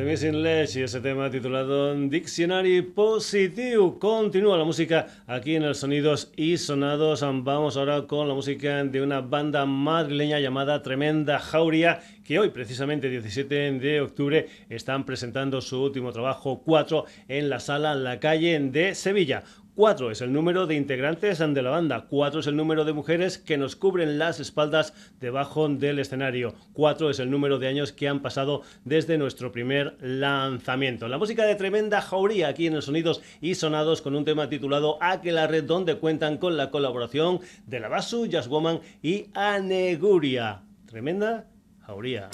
The 0.00 0.06
Missing 0.06 0.42
Ledge 0.42 0.80
y 0.80 0.82
ese 0.82 0.98
tema 1.02 1.30
titulado 1.30 1.94
Diccionary 1.94 2.80
Positive. 2.80 3.98
Continúa 3.98 4.56
la 4.56 4.64
música 4.64 5.06
aquí 5.26 5.56
en 5.56 5.62
el 5.62 5.74
Sonidos 5.74 6.32
y 6.36 6.56
Sonados. 6.56 7.20
Vamos 7.20 7.76
ahora 7.76 8.06
con 8.06 8.26
la 8.26 8.32
música 8.32 8.82
de 8.82 9.02
una 9.02 9.20
banda 9.20 9.66
madrileña 9.66 10.40
llamada 10.40 10.80
Tremenda 10.80 11.38
Jauria, 11.38 12.00
que 12.24 12.38
hoy, 12.38 12.48
precisamente 12.48 13.10
17 13.10 13.72
de 13.72 14.00
octubre, 14.00 14.48
están 14.70 15.04
presentando 15.04 15.60
su 15.60 15.82
último 15.82 16.12
trabajo 16.12 16.62
4 16.64 17.04
en 17.28 17.50
la 17.50 17.60
sala 17.60 17.94
La 17.94 18.18
Calle 18.20 18.58
de 18.58 18.94
Sevilla. 18.94 19.42
4 19.80 20.10
es 20.10 20.20
el 20.20 20.30
número 20.30 20.66
de 20.66 20.74
integrantes 20.74 21.38
de 21.38 21.62
la 21.62 21.70
banda, 21.70 22.04
4 22.10 22.40
es 22.40 22.46
el 22.46 22.54
número 22.54 22.84
de 22.84 22.92
mujeres 22.92 23.38
que 23.38 23.56
nos 23.56 23.76
cubren 23.76 24.18
las 24.18 24.38
espaldas 24.38 24.92
debajo 25.20 25.66
del 25.70 25.98
escenario, 26.00 26.54
4 26.74 27.08
es 27.08 27.18
el 27.18 27.30
número 27.30 27.58
de 27.58 27.68
años 27.68 27.90
que 27.90 28.06
han 28.06 28.20
pasado 28.20 28.60
desde 28.84 29.16
nuestro 29.16 29.52
primer 29.52 29.96
lanzamiento. 30.02 31.08
La 31.08 31.16
música 31.16 31.46
de 31.46 31.54
Tremenda 31.54 32.02
Jauría 32.02 32.48
aquí 32.48 32.66
en 32.66 32.74
el 32.74 32.82
Sonidos 32.82 33.22
y 33.40 33.54
Sonados 33.54 34.02
con 34.02 34.14
un 34.14 34.26
tema 34.26 34.50
titulado 34.50 34.98
Aquelarre 35.00 35.62
donde 35.62 35.96
cuentan 35.96 36.36
con 36.36 36.58
la 36.58 36.70
colaboración 36.70 37.40
de 37.66 37.80
la 37.80 37.88
Basu, 37.88 38.26
Jazz 38.26 38.48
Woman 38.48 38.80
y 39.02 39.28
Aneguria. 39.32 40.60
Tremenda 40.84 41.46
Jauría. 41.86 42.28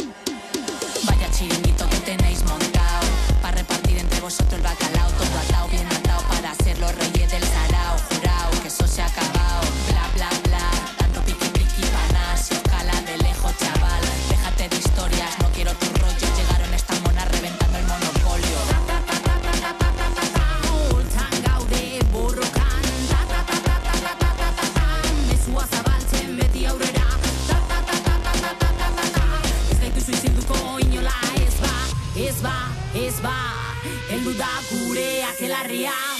Vaya 1.06 1.30
chiringuito 1.30 1.88
que 1.90 1.98
tenéis 1.98 2.42
montado 2.42 3.06
para 3.40 3.58
repartir 3.58 3.98
entre 3.98 4.20
vosotros 4.20 4.54
el 4.54 4.62
bacalao, 4.62 5.10
todo 5.10 5.38
atado, 5.38 5.68
bien 5.68 6.05
los 6.74 6.94
reyes 6.96 7.30
del 7.30 7.42
salao, 7.44 7.96
jurao, 8.10 8.50
que 8.60 8.68
eso 8.68 8.86
se 8.88 9.00
ha 9.00 9.06
acabado, 9.06 9.60
bla 9.88 10.10
bla 10.14 10.28
bla, 10.44 10.70
tanto 10.98 11.22
piqui 11.22 11.48
piqui 11.50 11.82
paná, 11.82 12.36
se 12.36 12.54
escala 12.54 13.00
de 13.02 13.16
lejos, 13.18 13.52
chaval, 13.56 14.02
déjate 14.28 14.68
de 14.68 14.76
historias, 14.76 15.38
no 15.40 15.48
quiero 15.52 15.72
tu 15.74 15.86
rollo, 16.00 16.26
llegaron 16.36 16.74
estas 16.74 17.00
monas 17.02 17.28
reventando 17.30 17.78
el 17.78 17.86
monopolio. 17.86 18.58
Ez 32.16 32.42
ba, 32.42 32.72
ez 32.94 33.20
ba, 33.20 33.36
heldu 34.08 34.32
da 34.34 34.48
gure 34.70 35.22
akelarria 35.30 36.15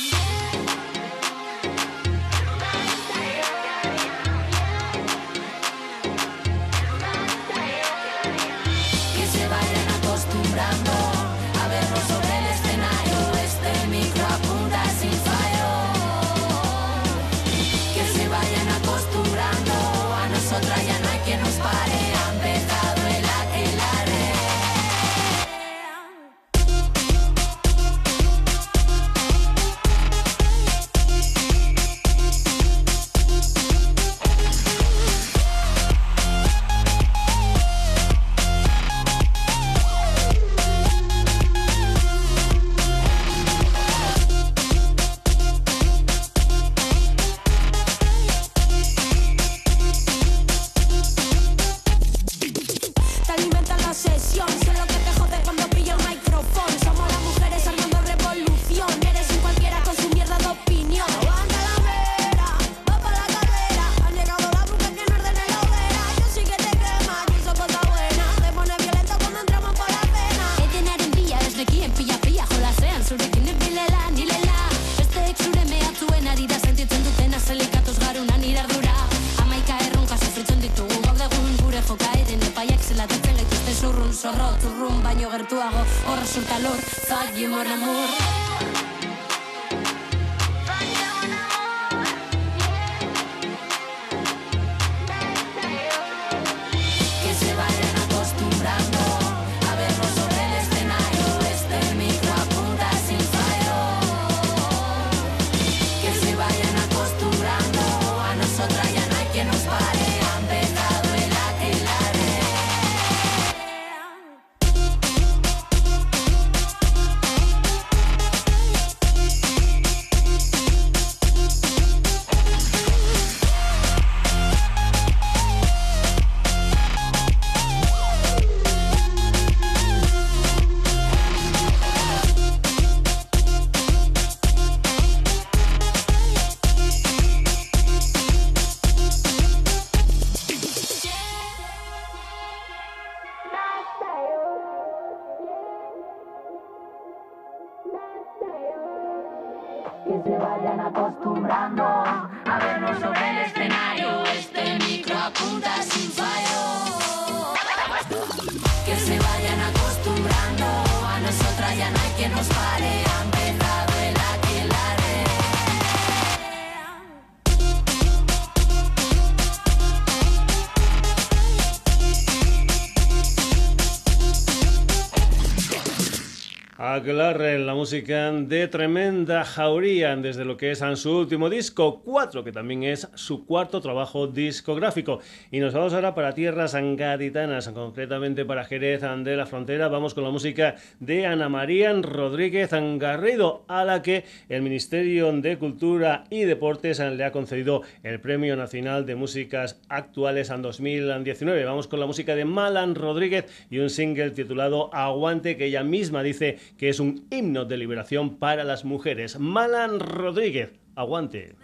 en 177.09 177.56
la 177.67 177.75
música 177.75 178.31
de 178.31 178.69
Tremenda 178.69 179.45
Jauría, 179.45 180.15
desde 180.15 180.45
lo 180.45 180.57
que 180.57 180.71
es 180.71 180.85
su 180.95 181.19
último 181.19 181.51
disco, 181.51 182.01
4, 182.05 182.45
que 182.45 182.53
también 182.53 182.85
es 182.85 183.09
su 183.17 183.45
cuarto 183.45 183.81
trabajo 183.81 184.29
discográfico. 184.29 185.19
Y 185.51 185.59
nos 185.59 185.75
vamos 185.75 185.93
ahora 185.93 186.15
para 186.15 186.33
tierras 186.33 186.75
gaditanas, 186.75 187.69
concretamente 187.71 188.45
para 188.45 188.65
Jerez 188.65 189.03
de 189.03 189.37
la 189.37 189.47
Frontera. 189.47 189.89
Vamos 189.89 190.15
con 190.15 190.23
la 190.23 190.31
música 190.31 190.77
de 191.01 191.27
Ana 191.27 191.49
María 191.49 191.93
Rodríguez 191.93 192.71
Garrido, 192.71 193.65
a 193.67 193.85
la 193.85 194.01
que 194.01 194.25
el 194.49 194.63
Ministerio 194.63 195.33
de 195.33 195.59
Cultura 195.59 196.23
y 196.31 196.43
Deportes 196.43 197.01
le 197.01 197.25
ha 197.25 197.33
concedido 197.33 197.83
el 198.05 198.21
Premio 198.21 198.55
Nacional 198.55 199.07
de 199.07 199.17
Músicas 199.17 199.81
Actuales 199.89 200.51
en 200.51 200.63
2019. 200.63 201.65
Vamos 201.65 201.89
con 201.89 201.99
la 201.99 202.07
música 202.07 202.37
de 202.37 202.45
Malan 202.45 202.95
Rodríguez 202.95 203.47
y 203.71 203.79
un 203.79 203.91
single 203.91 204.31
titulado 204.31 204.89
Aguante, 204.95 205.57
que 205.57 205.67
ella 205.67 205.83
misma 205.83 206.23
dice 206.23 206.59
que 206.79 206.91
es 206.91 207.01
un 207.01 207.27
himno 207.29 207.56
de 207.65 207.77
liberación 207.77 208.39
para 208.39 208.65
las 208.65 208.85
mujeres. 208.85 209.39
Malan 209.39 210.01
Rodríguez, 210.01 210.73
aguante. 210.95 211.57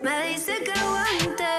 Me 0.00 0.28
dice 0.28 0.52
que 0.64 0.72
aguante. 0.72 1.56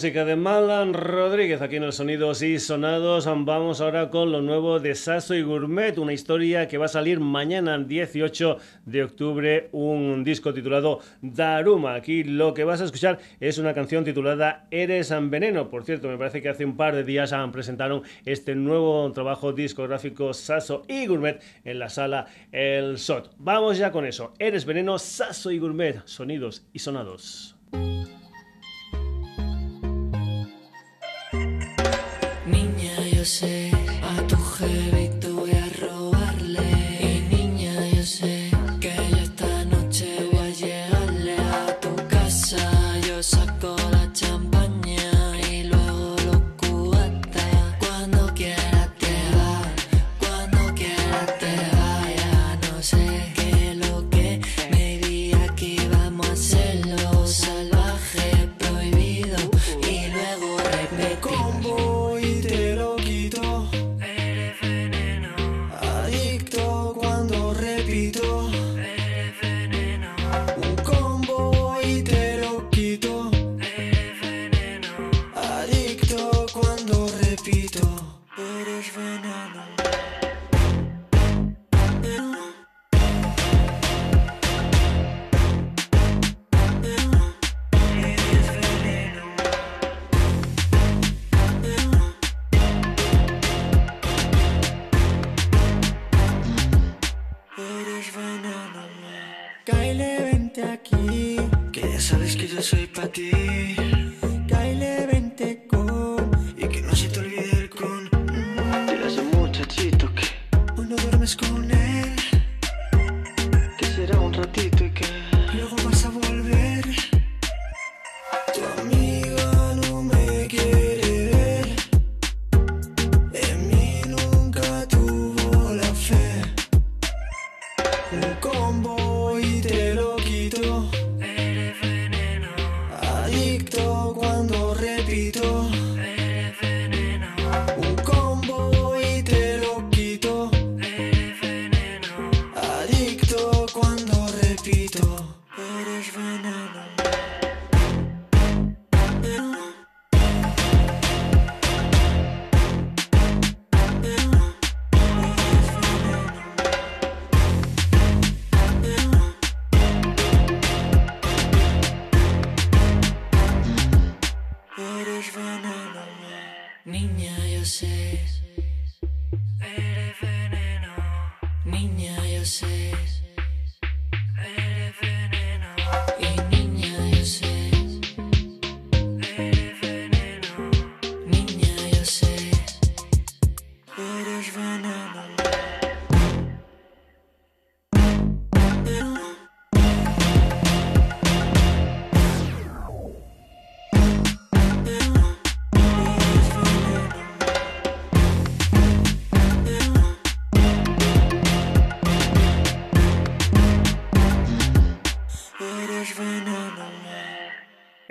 música 0.00 0.24
de 0.24 0.34
Malan 0.34 0.94
Rodríguez 0.94 1.60
aquí 1.60 1.76
en 1.76 1.82
el 1.82 1.92
Sonidos 1.92 2.40
y 2.40 2.58
Sonados. 2.58 3.26
Vamos 3.26 3.82
ahora 3.82 4.08
con 4.08 4.32
lo 4.32 4.40
nuevo 4.40 4.80
de 4.80 4.94
Sasso 4.94 5.34
y 5.34 5.42
Gourmet, 5.42 5.98
una 5.98 6.14
historia 6.14 6.68
que 6.68 6.78
va 6.78 6.86
a 6.86 6.88
salir 6.88 7.20
mañana 7.20 7.74
el 7.74 7.86
18 7.86 8.56
de 8.86 9.04
octubre, 9.04 9.68
un 9.72 10.24
disco 10.24 10.54
titulado 10.54 11.00
Daruma. 11.20 11.96
Aquí 11.96 12.24
lo 12.24 12.54
que 12.54 12.64
vas 12.64 12.80
a 12.80 12.86
escuchar 12.86 13.18
es 13.40 13.58
una 13.58 13.74
canción 13.74 14.02
titulada 14.02 14.66
Eres 14.70 15.12
Veneno. 15.28 15.68
Por 15.68 15.84
cierto, 15.84 16.08
me 16.08 16.16
parece 16.16 16.40
que 16.40 16.48
hace 16.48 16.64
un 16.64 16.78
par 16.78 16.94
de 16.94 17.04
días 17.04 17.34
presentaron 17.52 18.02
este 18.24 18.54
nuevo 18.54 19.12
trabajo 19.12 19.52
discográfico 19.52 20.32
Sasso 20.32 20.82
y 20.88 21.08
Gourmet 21.08 21.42
en 21.62 21.78
la 21.78 21.90
sala 21.90 22.24
El 22.52 22.96
Sot. 22.96 23.34
Vamos 23.36 23.76
ya 23.76 23.92
con 23.92 24.06
eso. 24.06 24.32
Eres 24.38 24.64
Veneno, 24.64 24.98
Sasso 24.98 25.50
y 25.50 25.58
Gourmet, 25.58 26.00
Sonidos 26.06 26.66
y 26.72 26.78
Sonados. 26.78 27.54
quiero 33.20 33.24
ser 33.24 33.74
a 34.02 34.26
tu. 34.26 35.19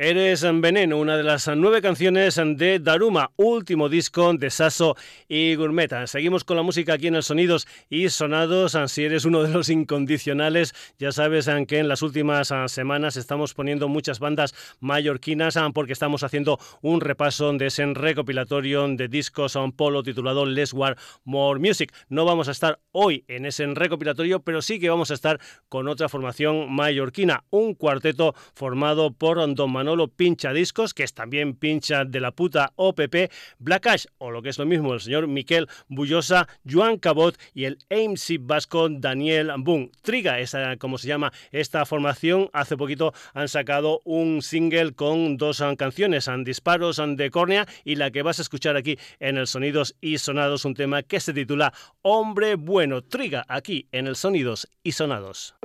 Eres 0.02 0.46
Veneno, 0.50 0.98
una 0.98 1.18
de 1.18 1.24
las 1.24 1.50
nueve 1.58 1.82
canciones 1.82 2.40
de 2.42 2.80
Daruma, 2.80 3.32
último 3.36 3.90
disco 3.90 4.34
de 4.34 4.50
Sasso 4.50 4.96
y 5.28 5.56
Gourmeta. 5.56 6.08
Seguimos 6.08 6.46
con 6.46 6.56
la 6.56 6.64
música 6.64 6.94
aquí 6.94 7.08
en 7.08 7.16
el 7.16 7.24
Sonidos 7.24 7.68
y 7.90 8.08
Sonados. 8.08 8.78
Si 8.88 9.04
eres 9.04 9.26
uno 9.26 9.44
de 9.44 9.50
los 9.50 9.68
incondicionales, 9.68 10.74
ya 11.00 11.12
sabes 11.12 11.50
que 11.68 11.80
en 11.80 11.90
las 11.90 12.02
últimas 12.02 12.54
semanas 12.68 13.18
estamos 13.18 13.54
poniendo 13.54 13.90
muchas 13.90 14.20
bandas 14.20 14.56
mallorquinas 14.80 15.60
porque 15.74 15.92
estamos 15.92 16.24
haciendo 16.24 16.60
un 16.82 17.02
repaso 17.02 17.52
de 17.52 17.66
ese 17.66 17.86
recopilatorio 17.88 18.88
de 18.88 19.10
discos 19.10 19.58
un 19.58 19.74
polo 19.74 20.02
titulado 20.02 20.46
Less 20.46 20.72
War 20.72 20.96
More 21.26 21.60
Music. 21.60 21.94
No 22.08 22.24
vamos 22.24 22.48
a 22.48 22.52
estar 22.52 22.80
hoy 22.94 23.26
en 23.28 23.46
ese 23.46 23.66
recopilatorio, 23.66 24.40
pero 24.44 24.62
sí 24.62 24.80
que 24.80 24.90
vamos 24.90 25.12
a 25.12 25.16
estar 25.16 25.42
con 25.68 25.90
otra 25.90 26.08
formación 26.08 26.74
mallorquina, 26.74 27.44
un 27.50 27.74
cuarteto 27.74 28.34
formado 28.54 29.12
por 29.12 29.40
Don 29.56 29.70
Manuel 29.74 29.89
Manolo 29.90 30.08
Pincha 30.08 30.54
Discos, 30.54 30.94
que 30.94 31.02
es 31.02 31.16
también 31.16 31.56
pincha 31.56 32.06
de 32.06 32.20
la 32.20 32.30
puta 32.30 32.74
OPP, 32.76 33.32
Black 33.58 33.88
Ash, 33.88 34.06
o 34.20 34.30
lo 34.30 34.44
que 34.44 34.50
es 34.50 34.60
lo 34.60 34.68
mismo, 34.68 34.94
el 34.94 35.00
señor 35.00 35.26
Miquel 35.26 35.68
Bullosa, 35.88 36.48
Joan 36.64 37.00
Cabot 37.00 37.36
y 37.56 37.64
el 37.64 37.80
AMC 37.90 38.38
vasco 38.40 38.88
Daniel 38.88 39.52
Boom. 39.58 39.90
Triga, 40.04 40.40
esa, 40.40 40.78
como 40.78 41.00
se 41.00 41.08
llama 41.08 41.34
esta 41.52 41.88
formación, 41.88 42.52
hace 42.54 42.78
poquito 42.78 43.16
han 43.34 43.48
sacado 43.48 44.04
un 44.04 44.44
single 44.44 44.94
con 44.94 45.38
dos 45.38 45.64
canciones, 45.76 46.30
Disparos 46.44 47.02
de 47.04 47.32
Córnea 47.32 47.66
y 47.84 47.96
la 47.96 48.12
que 48.12 48.22
vas 48.22 48.38
a 48.38 48.44
escuchar 48.44 48.78
aquí 48.78 49.00
en 49.20 49.38
el 49.38 49.48
Sonidos 49.48 49.96
y 50.02 50.20
Sonados, 50.20 50.66
un 50.66 50.76
tema 50.76 51.02
que 51.02 51.20
se 51.20 51.34
titula 51.34 51.74
Hombre 52.04 52.54
Bueno. 52.54 53.02
Triga 53.02 53.44
aquí 53.48 53.88
en 53.92 54.06
el 54.06 54.16
Sonidos 54.16 54.70
y 54.84 54.92
Sonados. 54.92 55.56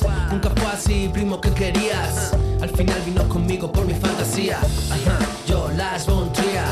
Días. 0.00 0.32
Nunca 0.32 0.50
fue 0.50 0.70
así, 0.70 1.10
primo, 1.12 1.40
que 1.40 1.50
querías. 1.50 2.32
Al 2.60 2.70
final 2.70 3.00
vino 3.04 3.28
conmigo 3.28 3.70
por 3.70 3.86
mi 3.86 3.94
fantasía. 3.94 4.58
Ajá, 4.58 5.18
yo 5.46 5.68
las 5.76 6.06
Bontría. 6.06 6.64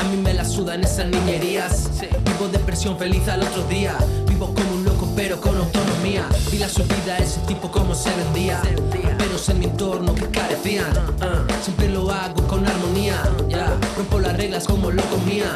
A 0.00 0.04
mí 0.04 0.16
me 0.22 0.34
la 0.34 0.44
sudan 0.44 0.82
esas 0.84 1.06
niñerías. 1.06 1.90
Vivo 2.00 2.48
depresión 2.52 2.96
feliz 2.98 3.28
al 3.28 3.42
otro 3.42 3.62
día. 3.64 3.96
Vivo 4.28 4.52
como 4.54 4.74
un 4.74 4.84
loco, 4.84 5.08
pero 5.16 5.40
con 5.40 5.58
autonomía. 6.00 6.26
Vi 6.50 6.58
la 6.58 6.68
subida 6.68 7.18
ese 7.18 7.40
tipo 7.40 7.70
como 7.70 7.94
se 7.94 8.10
vendía. 8.14 8.60
Pero 8.90 9.36
en 9.48 9.58
mi 9.58 9.66
entorno 9.66 10.14
que 10.14 10.28
carecían. 10.28 10.92
Siempre 11.62 11.88
lo 11.88 12.10
hago 12.10 12.46
con 12.46 12.66
armonía. 12.66 13.22
Ya, 13.48 13.76
rompo 13.96 14.18
las 14.18 14.36
reglas 14.36 14.64
como 14.66 14.90
lo 14.90 15.02
comía. 15.04 15.52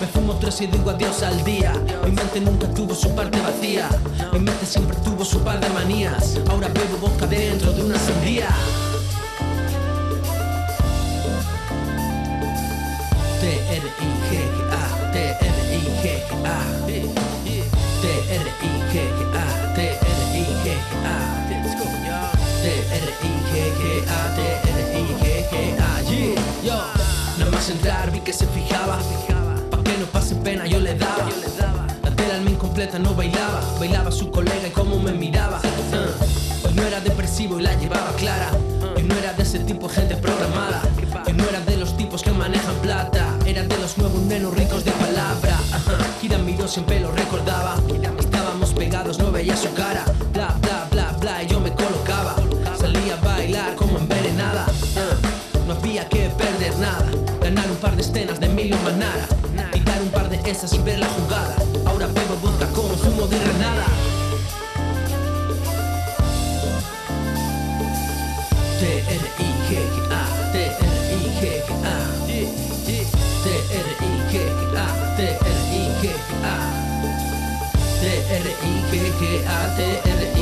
Me 0.00 0.06
fumo 0.06 0.34
tres 0.38 0.60
y 0.60 0.66
digo 0.66 0.90
adiós 0.90 1.22
al 1.22 1.42
día. 1.44 1.72
Mi 2.04 2.12
mente 2.12 2.40
nunca 2.40 2.68
tuvo 2.68 2.94
su 2.94 3.14
parte 3.14 3.40
vacía. 3.40 3.88
Mi 4.32 4.40
mente 4.40 4.66
siempre 4.66 4.96
tuvo 5.04 5.24
su 5.24 5.40
par 5.40 5.60
de 5.60 5.68
manías. 5.70 6.38
Ahora 6.48 6.68
bebo 6.68 7.08
boca 7.08 7.26
dentro 7.26 7.72
de 7.72 7.82
una 7.82 7.98
sandía. 7.98 8.48
T-R-I-G-A, 13.40 14.63
no 32.92 33.14
bailaba, 33.14 33.60
bailaba 33.78 34.12
su 34.12 34.30
colega 34.30 34.68
y 34.68 34.70
cómo 34.70 35.00
me 35.00 35.10
miraba. 35.12 35.58
Uh, 35.58 36.66
hoy 36.66 36.74
no 36.74 36.82
era 36.82 37.00
depresivo 37.00 37.58
y 37.58 37.62
la 37.62 37.74
llevaba 37.74 38.12
clara. 38.12 38.50
Hoy 38.94 39.02
no 39.02 39.14
era 39.16 39.32
de 39.32 39.42
ese 39.42 39.58
tipo 39.60 39.88
de 39.88 39.94
gente 39.94 40.16
programada. 40.16 40.82
Hoy 41.26 41.32
no 41.32 41.44
era 41.44 41.60
de 41.60 41.78
los 41.78 41.96
tipos 41.96 42.22
que 42.22 42.30
manejan 42.30 42.74
plata. 42.82 43.36
Era 43.46 43.62
de 43.62 43.78
los 43.78 43.96
nuevos 43.96 44.20
nenos 44.22 44.54
ricos 44.54 44.84
de 44.84 44.90
palabra. 44.92 45.58
Gira 46.20 46.38
miró 46.38 46.68
siempre 46.68 47.00
lo 47.00 47.10
recordaba. 47.10 47.76
Estábamos 48.18 48.74
pegados, 48.74 49.18
no 49.18 49.32
veía 49.32 49.56
su 49.56 49.72
cara. 49.72 50.04
Bla, 50.32 50.54
bla, 50.60 50.86
bla, 50.90 51.16
bla, 51.18 51.42
y 51.42 51.46
yo 51.46 51.60
me 51.60 51.72
colocaba. 51.72 52.36
Salía 52.78 53.14
a 53.14 53.24
bailar 53.24 53.74
como 53.76 53.98
envenenada. 53.98 54.66
No 55.66 55.72
había 55.72 56.06
que 56.08 56.28
perder 56.28 56.76
nada. 56.76 57.10
Ganar 57.40 57.70
un 57.70 57.76
par 57.76 57.96
de 57.96 58.02
escenas 58.02 58.38
de 58.38 58.48
Manara. 58.48 59.26
Y 59.72 59.80
dar 59.80 60.02
un 60.02 60.10
par 60.10 60.28
de 60.28 60.38
esas 60.50 60.72
y 60.74 60.78
ver 60.78 60.98
la 60.98 61.08
jugada. 61.08 61.56
Ahora 61.86 62.06
bebo 62.08 62.34
como 62.40 62.58
zumo 63.04 63.26
de 63.26 63.38
granada. 63.38 63.86
T-R-I-G-A, 68.80 70.22
T-R-I-G-A, 70.52 71.96
T-R-I-G-A, 73.44 74.86
T-R-I-G-A, 75.16 76.46
T-R-I-G-A, 78.00 79.58
T-R-I-G-A, 79.76 80.33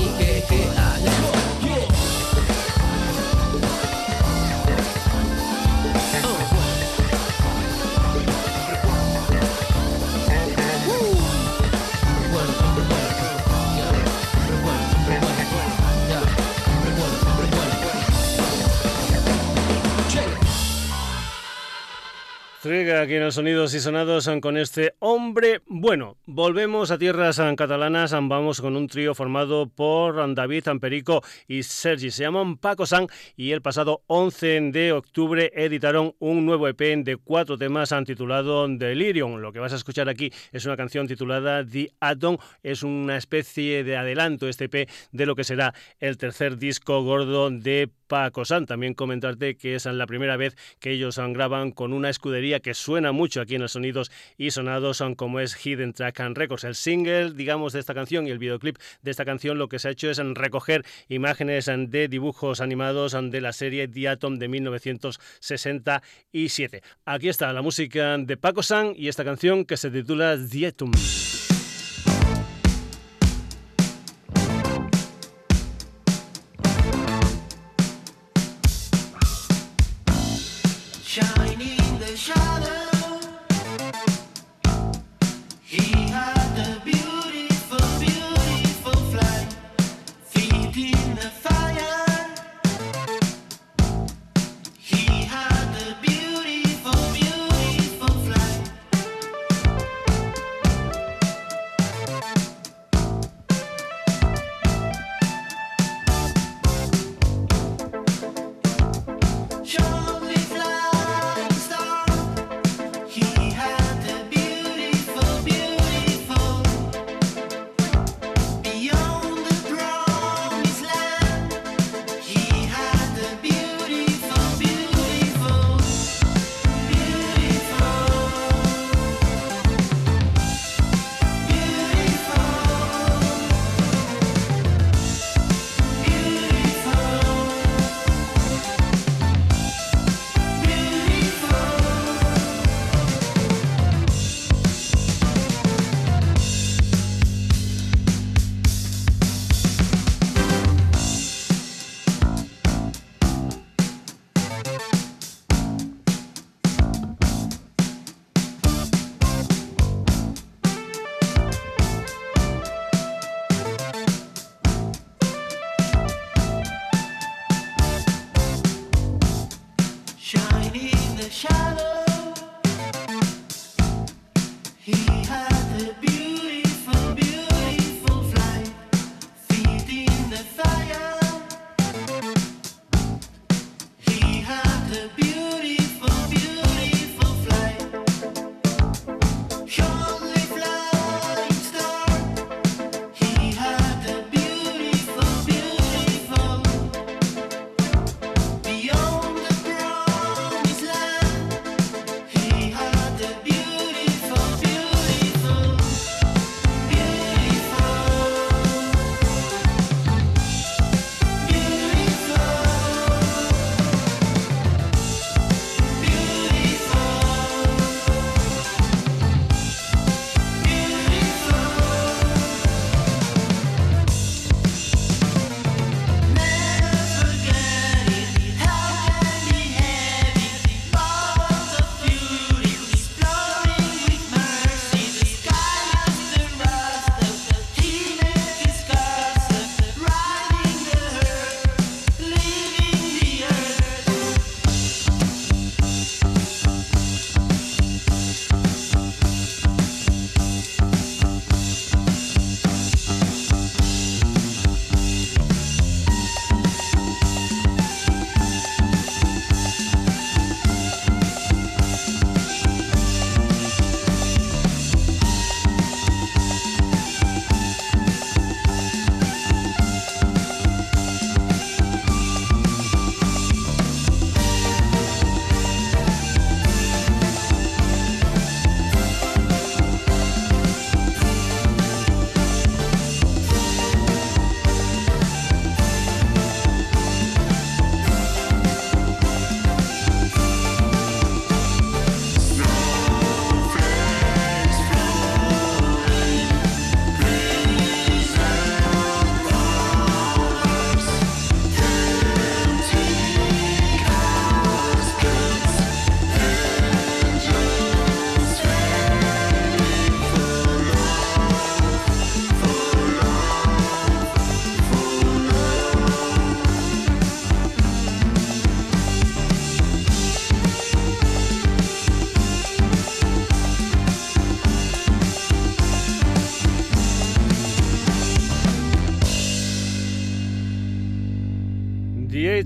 Triga 22.62 23.00
aquí 23.00 23.14
en 23.14 23.24
los 23.24 23.34
sonidos 23.34 23.74
y 23.74 23.80
sonados 23.80 24.30
con 24.40 24.56
este 24.56 24.94
hombre 25.00 25.62
bueno. 25.66 26.16
Volvemos 26.26 26.92
a 26.92 26.98
tierras 26.98 27.42
catalanas, 27.56 28.12
vamos 28.12 28.60
con 28.60 28.76
un 28.76 28.86
trío 28.86 29.16
formado 29.16 29.66
por 29.66 30.32
David 30.32 30.68
Amperico 30.68 31.24
y 31.48 31.64
Sergi. 31.64 32.12
Se 32.12 32.22
llaman 32.22 32.56
Paco 32.58 32.86
San 32.86 33.08
y 33.34 33.50
el 33.50 33.62
pasado 33.62 34.04
11 34.06 34.70
de 34.70 34.92
octubre 34.92 35.50
editaron 35.56 36.14
un 36.20 36.46
nuevo 36.46 36.68
EP 36.68 36.78
de 37.02 37.16
cuatro 37.16 37.58
temas 37.58 37.92
titulado 38.06 38.68
Delirium. 38.68 39.38
Lo 39.40 39.52
que 39.52 39.58
vas 39.58 39.72
a 39.72 39.76
escuchar 39.76 40.08
aquí 40.08 40.30
es 40.52 40.64
una 40.64 40.76
canción 40.76 41.08
titulada 41.08 41.66
The 41.66 41.90
Atom. 41.98 42.36
Es 42.62 42.84
una 42.84 43.16
especie 43.16 43.82
de 43.82 43.96
adelanto 43.96 44.48
este 44.48 44.66
EP 44.66 44.88
de 45.10 45.26
lo 45.26 45.34
que 45.34 45.42
será 45.42 45.74
el 45.98 46.16
tercer 46.16 46.58
disco 46.58 47.02
gordo 47.02 47.50
de 47.50 47.90
Paco 48.12 48.44
San. 48.44 48.66
También 48.66 48.92
comentarte 48.92 49.54
que 49.54 49.74
es 49.74 49.86
la 49.86 50.06
primera 50.06 50.36
vez 50.36 50.54
que 50.80 50.90
ellos 50.90 51.16
graban 51.16 51.70
con 51.70 51.94
una 51.94 52.10
escudería 52.10 52.60
que 52.60 52.74
suena 52.74 53.10
mucho 53.10 53.40
aquí 53.40 53.54
en 53.54 53.62
los 53.62 53.72
sonidos 53.72 54.10
y 54.36 54.50
sonados 54.50 54.98
son 54.98 55.14
como 55.14 55.40
es 55.40 55.56
Hidden 55.56 55.94
Track 55.94 56.20
and 56.20 56.36
Records. 56.36 56.64
El 56.64 56.74
single, 56.74 57.32
digamos, 57.32 57.72
de 57.72 57.80
esta 57.80 57.94
canción 57.94 58.26
y 58.26 58.30
el 58.30 58.36
videoclip 58.36 58.76
de 59.00 59.10
esta 59.10 59.24
canción 59.24 59.56
lo 59.56 59.70
que 59.70 59.78
se 59.78 59.88
ha 59.88 59.92
hecho 59.92 60.10
es 60.10 60.18
recoger 60.18 60.84
imágenes 61.08 61.70
de 61.88 62.08
dibujos 62.08 62.60
animados 62.60 63.16
de 63.18 63.40
la 63.40 63.54
serie 63.54 63.88
The 63.88 64.10
Atom 64.10 64.38
de 64.38 64.48
1967. 64.48 66.82
Aquí 67.06 67.30
está 67.30 67.50
la 67.54 67.62
música 67.62 68.18
de 68.18 68.36
Paco 68.36 68.62
San 68.62 68.92
y 68.94 69.08
esta 69.08 69.24
canción 69.24 69.64
que 69.64 69.78
se 69.78 69.90
titula 69.90 70.36
The 70.36 70.66
Atom. 70.66 70.92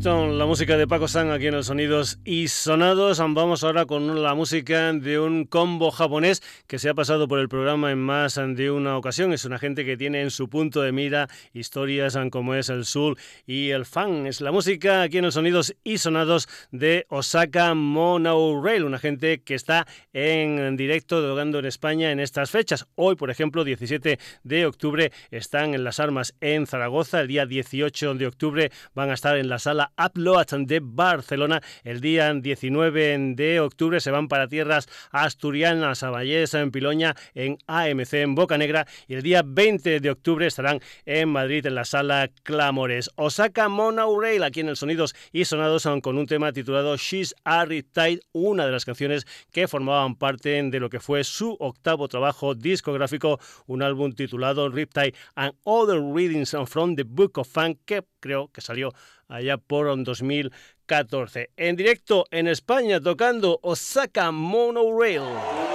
La 0.07 0.47
música 0.47 0.77
de 0.77 0.87
Paco 0.87 1.09
San 1.09 1.33
aquí 1.33 1.49
en 1.49 1.57
los 1.57 1.67
Sonidos 1.67 2.21
y 2.25 2.47
Sonados. 2.47 3.19
Vamos 3.19 3.65
ahora 3.65 3.87
con 3.87 4.23
la 4.23 4.35
música 4.35 4.93
de 4.93 5.19
un 5.19 5.47
combo 5.47 5.91
japonés 5.91 6.45
que 6.69 6.79
se 6.79 6.89
ha 6.89 6.95
pasado 6.95 7.27
por 7.27 7.41
el 7.41 7.49
programa 7.49 7.91
en 7.91 7.99
más 7.99 8.37
de 8.37 8.71
una 8.71 8.97
ocasión. 8.97 9.33
Es 9.33 9.45
una 9.45 9.59
gente 9.59 9.85
que 9.85 9.97
tiene 9.97 10.23
en 10.23 10.31
su 10.31 10.49
punto 10.49 10.81
de 10.81 10.93
mira 10.93 11.29
historias 11.55 12.17
como 12.31 12.55
es 12.55 12.69
el 12.69 12.85
soul 12.85 13.19
y 13.49 13.71
el 13.71 13.85
fan. 13.85 14.29
Es 14.29 14.41
la 14.41 14.53
música 14.53 15.03
aquí 15.03 15.19
en 15.19 15.25
los 15.25 15.35
Sonidos 15.35 15.75
y 15.83 15.99
Sonados 15.99 16.49
de 16.71 17.07
Osaka 17.09 17.75
Monorail, 17.75 18.85
una 18.85 19.01
gente 19.01 19.43
que 19.43 19.57
está 19.57 19.89
en 20.13 20.77
directo 20.77 21.21
tocando 21.21 21.59
en 21.59 21.65
España 21.65 22.13
en 22.13 22.21
estas 22.21 22.53
fechas. 22.53 22.87
Hoy, 22.95 23.17
por 23.17 23.31
ejemplo, 23.31 23.65
17 23.65 24.21
de 24.45 24.67
octubre, 24.67 25.11
están 25.33 25.75
en 25.75 25.83
las 25.83 25.99
armas 25.99 26.37
en 26.41 26.69
Zaragoza. 26.69 27.23
El 27.23 27.27
día 27.27 27.45
18 27.45 28.15
de 28.15 28.27
octubre 28.29 28.71
van 28.95 29.11
a 29.11 29.15
estar 29.15 29.37
en 29.37 29.49
la 29.49 29.59
sala 29.59 29.91
Upload 29.99 30.67
de 30.67 30.81
Barcelona. 30.83 31.63
El 31.85 32.01
día 32.01 32.33
19 32.33 33.35
de 33.35 33.61
octubre 33.61 34.01
se 34.01 34.11
van 34.11 34.29
para 34.29 34.49
tierras 34.49 34.89
asturianas, 35.11 36.03
a 36.03 36.11
Vallesa, 36.11 36.61
en 36.61 36.71
Piloña, 36.71 37.15
en 37.35 37.59
AMC, 37.67 38.13
en 38.15 38.35
Boca 38.35 38.59
Negra. 38.59 38.87
Y 39.09 39.15
el 39.15 39.23
día 39.23 39.43
20 39.45 40.01
de 40.01 40.11
octubre 40.11 40.47
estarán 40.47 40.81
en 41.05 41.29
Madrid, 41.29 41.67
en 41.67 41.75
la 41.75 41.85
sala 41.85 42.31
Clamores. 42.43 43.11
Osaka 43.17 43.69
Monorail, 43.69 44.43
aquí 44.43 44.61
en 44.61 44.69
el 44.69 44.77
Sonidos 44.77 45.15
y 45.33 45.45
Sonados, 45.45 45.87
con 46.03 46.19
un 46.19 46.27
tema 46.27 46.53
titulado 46.53 46.97
She's 46.97 47.35
a 47.45 47.65
Riptide, 47.65 48.21
una 48.33 48.67
de 48.67 48.73
las 48.73 48.85
canciones 48.85 49.27
que 49.53 49.69
formaban 49.69 50.17
parte 50.17 50.63
de 50.63 50.81
lo 50.81 50.91
que 50.91 51.01
fue 51.01 51.25
su 51.25 51.57
octavo 51.61 52.09
trabajo 52.09 52.55
discográfico, 52.55 53.39
un 53.67 53.83
álbum 53.83 54.13
titulado 54.13 54.69
Riptide 54.69 55.15
and 55.35 55.55
Other 55.65 56.01
Readings 56.01 56.57
from 56.67 56.97
the 56.97 57.05
Book 57.05 57.39
of 57.39 57.49
Fun, 57.49 57.79
que 57.85 58.05
creo 58.21 58.49
que 58.49 58.61
salió 58.61 58.93
allá 59.29 59.59
por 59.59 59.87
2014. 60.05 61.51
En 61.57 61.77
directo 61.77 62.27
en 62.31 62.49
España 62.49 63.01
tocando 63.01 63.59
Osaka 63.63 64.31
Monorail. 64.31 65.66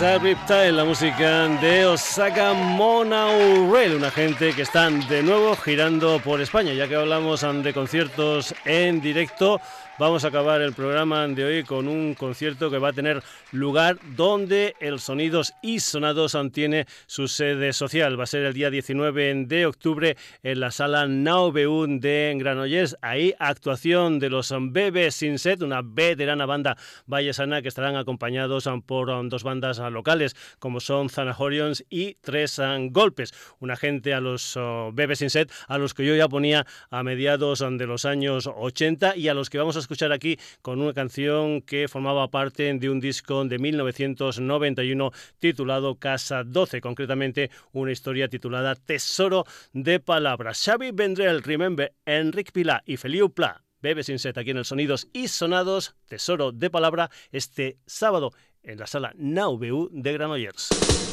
Riptide, 0.00 0.70
la 0.70 0.84
música 0.84 1.48
de 1.60 1.84
Osaka 1.84 2.52
Monorail, 2.52 3.96
una 3.96 4.12
gente 4.12 4.52
que 4.52 4.62
están 4.62 5.00
de 5.08 5.24
nuevo 5.24 5.56
girando 5.56 6.20
por 6.20 6.40
España. 6.40 6.72
Ya 6.72 6.86
que 6.86 6.94
hablamos 6.94 7.44
de 7.64 7.74
conciertos 7.74 8.54
en 8.64 9.00
directo, 9.00 9.60
vamos 9.98 10.24
a 10.24 10.28
acabar 10.28 10.60
el 10.62 10.72
programa 10.72 11.26
de 11.26 11.44
hoy 11.44 11.64
con 11.64 11.88
un 11.88 12.14
concierto 12.14 12.70
que 12.70 12.78
va 12.78 12.90
a 12.90 12.92
tener 12.92 13.22
lugar 13.52 13.98
donde 14.16 14.76
el 14.80 15.00
Sonidos 15.00 15.54
y 15.62 15.80
Sonados 15.80 16.36
tiene 16.52 16.86
su 17.06 17.26
sede 17.28 17.72
social. 17.72 18.18
Va 18.18 18.24
a 18.24 18.26
ser 18.26 18.44
el 18.44 18.54
día 18.54 18.70
19 18.70 19.46
de 19.46 19.66
octubre 19.66 20.16
en 20.42 20.60
la 20.60 20.70
sala 20.70 21.06
Naubeun 21.06 22.00
de 22.00 22.34
Granollers. 22.38 22.96
Ahí 23.02 23.34
actuación 23.38 24.18
de 24.18 24.30
los 24.30 24.54
Bebes 24.58 25.16
Sin 25.16 25.38
Set, 25.38 25.62
una 25.62 25.82
veterana 25.82 26.46
banda 26.46 26.76
vallesana 27.06 27.62
que 27.62 27.68
estarán 27.68 27.96
acompañados 27.96 28.68
por 28.86 29.28
dos 29.28 29.42
bandas 29.42 29.78
locales 29.78 30.36
como 30.58 30.80
son 30.80 31.08
Zanahorians 31.10 31.84
y 31.90 32.14
Tres 32.20 32.60
Golpes. 32.90 33.34
Una 33.58 33.76
gente 33.76 34.14
a 34.14 34.20
los 34.20 34.56
uh, 34.56 34.90
Bebes 34.92 35.18
Sin 35.18 35.30
Set 35.30 35.50
a 35.66 35.78
los 35.78 35.94
que 35.94 36.04
yo 36.04 36.14
ya 36.14 36.28
ponía 36.28 36.66
a 36.90 37.02
mediados 37.02 37.58
de 37.58 37.86
los 37.86 38.04
años 38.04 38.46
80 38.46 39.16
y 39.16 39.28
a 39.28 39.34
los 39.34 39.50
que 39.50 39.58
vamos 39.58 39.76
a 39.76 39.87
escuchar 39.88 40.12
aquí 40.12 40.38
con 40.60 40.82
una 40.82 40.92
canción 40.92 41.62
que 41.62 41.88
formaba 41.88 42.28
parte 42.28 42.74
de 42.74 42.90
un 42.90 43.00
disco 43.00 43.42
de 43.46 43.58
1991 43.58 45.12
titulado 45.38 45.94
Casa 45.94 46.44
12, 46.44 46.82
concretamente 46.82 47.50
una 47.72 47.90
historia 47.90 48.28
titulada 48.28 48.74
Tesoro 48.74 49.46
de 49.72 49.98
Palabras. 49.98 50.62
Xavi 50.62 50.90
Vendrell, 50.92 51.42
Remember, 51.42 51.94
Enric 52.04 52.52
Pilar 52.52 52.82
y 52.84 52.98
Feliu 52.98 53.30
Pla. 53.30 53.64
Bebe 53.80 54.02
sin 54.02 54.18
set 54.18 54.36
aquí 54.36 54.50
en 54.50 54.58
el 54.58 54.66
Sonidos 54.66 55.08
y 55.14 55.28
Sonados, 55.28 55.94
Tesoro 56.06 56.52
de 56.52 56.68
Palabra, 56.68 57.10
este 57.32 57.78
sábado 57.86 58.32
en 58.62 58.78
la 58.78 58.86
sala 58.86 59.14
Nauveu 59.16 59.88
de 59.90 60.12
Granollers. 60.12 61.07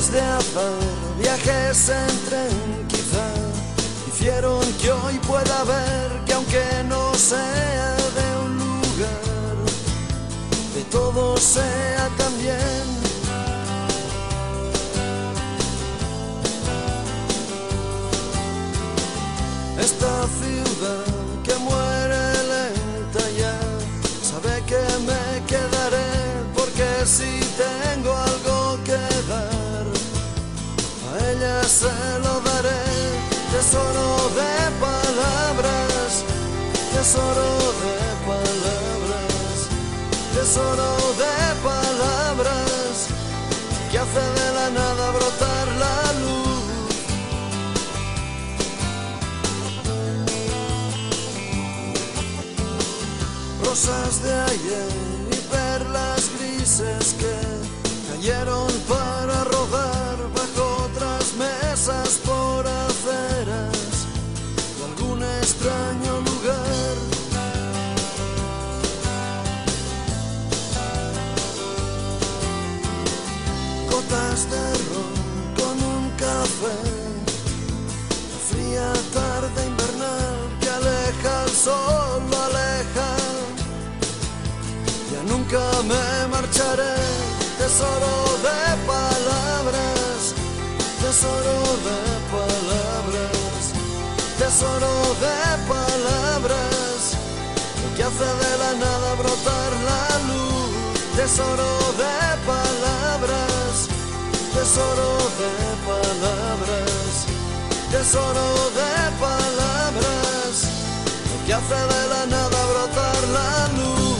De 0.00 0.18
azar, 0.18 0.72
viajes 1.20 1.90
en 1.90 2.24
tren 2.24 2.86
quizá 2.88 3.26
hicieron 4.08 4.60
que 4.80 4.90
hoy 4.90 5.18
pueda 5.18 5.62
ver 5.64 6.24
que 6.24 6.32
aunque 6.32 6.64
no 6.88 7.14
sea 7.14 7.96
de 8.16 8.44
un 8.44 8.58
lugar, 8.58 9.56
de 10.74 10.82
todo 10.90 11.36
sea 11.36 12.08
también. 12.16 12.82
Esta 19.78 20.26
ciudad 20.40 21.04
que 21.44 21.54
muere 21.56 22.32
lenta 22.52 23.30
ya 23.38 23.56
sabe 24.22 24.62
que 24.66 24.82
me 25.06 25.46
quedaré 25.46 26.08
porque 26.54 27.06
si 27.06 27.39
se 31.70 32.18
lo 32.24 32.40
daré 32.40 32.82
tesoro 33.52 34.08
de 34.38 34.54
palabras 34.86 36.24
tesoro 36.92 37.50
de 37.84 37.98
palabras 38.26 39.56
tesoro 40.34 40.90
de 41.22 41.36
palabras 41.70 42.94
que 43.90 43.98
hace 44.00 44.24
de 44.38 44.48
la 44.58 44.70
nada 44.70 45.10
brotar 45.12 45.68
la 45.84 45.98
luz. 46.22 46.60
Rosas 53.64 54.22
de 54.24 54.32
ayer 54.32 54.92
y 55.30 55.38
perlas 55.54 56.30
grises 56.36 57.14
que 57.20 57.36
cayeron 58.08 58.72
para 58.88 59.09
por 62.24 62.66
aceras 62.66 64.06
de 64.76 64.84
algún 64.84 65.22
extraño 65.22 66.20
lugar. 66.20 66.96
Gotas 73.90 74.50
de 74.50 74.66
ron 74.88 75.14
con 75.58 75.76
un 75.94 76.10
café, 76.10 76.80
fría 78.50 78.92
tarde 79.12 79.66
invernal 79.66 80.38
que 80.60 80.68
aleja 80.68 81.44
el 81.44 81.50
sol, 81.50 82.22
aleja 82.46 83.10
ya 85.12 85.22
nunca 85.24 85.60
me 85.90 86.28
marcharé, 86.28 86.94
tesoro 87.58 88.14
de 88.46 88.86
tesoro 91.20 91.60
de 91.84 92.00
palabras, 92.32 93.72
tesoro 94.38 94.94
de 95.20 95.36
palabras, 95.68 97.12
que 97.94 98.02
hace 98.02 98.24
de 98.24 98.52
la 98.56 98.72
nada 98.72 99.14
brotar 99.16 99.72
la 99.90 100.04
luz, 100.28 100.70
tesoro 101.16 101.72
de 102.00 102.16
palabras, 102.46 103.88
tesoro 104.54 105.10
de 105.40 105.52
palabras, 105.90 107.26
tesoro 107.90 108.48
de 108.78 108.92
palabras, 109.20 110.54
que 111.44 111.52
hace 111.52 111.80
de 111.94 112.08
la 112.08 112.26
nada 112.34 112.60
brotar 112.72 113.22
la 113.28 113.68
luz. 113.76 114.19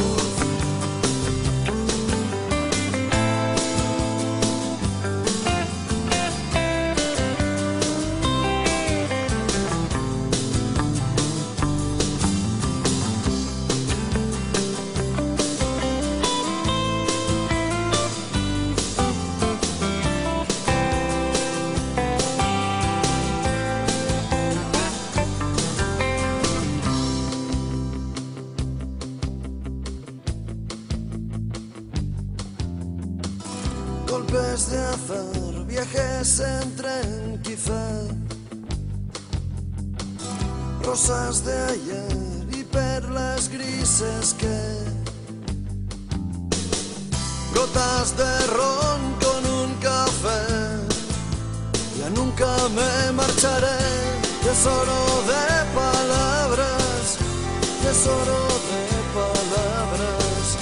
Grises 44.21 44.35
que. 44.35 44.47
Gotas 47.55 48.17
de 48.17 48.47
ron 48.49 49.01
con 49.25 49.43
un 49.61 49.75
café. 49.81 50.43
Ya 51.99 52.11
nunca 52.11 52.47
me 52.75 53.13
marcharé. 53.13 53.79
Tesoro 54.43 55.23
de 55.31 55.45
palabras, 55.75 57.19
tesoro 57.83 58.41
de 58.69 58.83
palabras, 59.15 60.57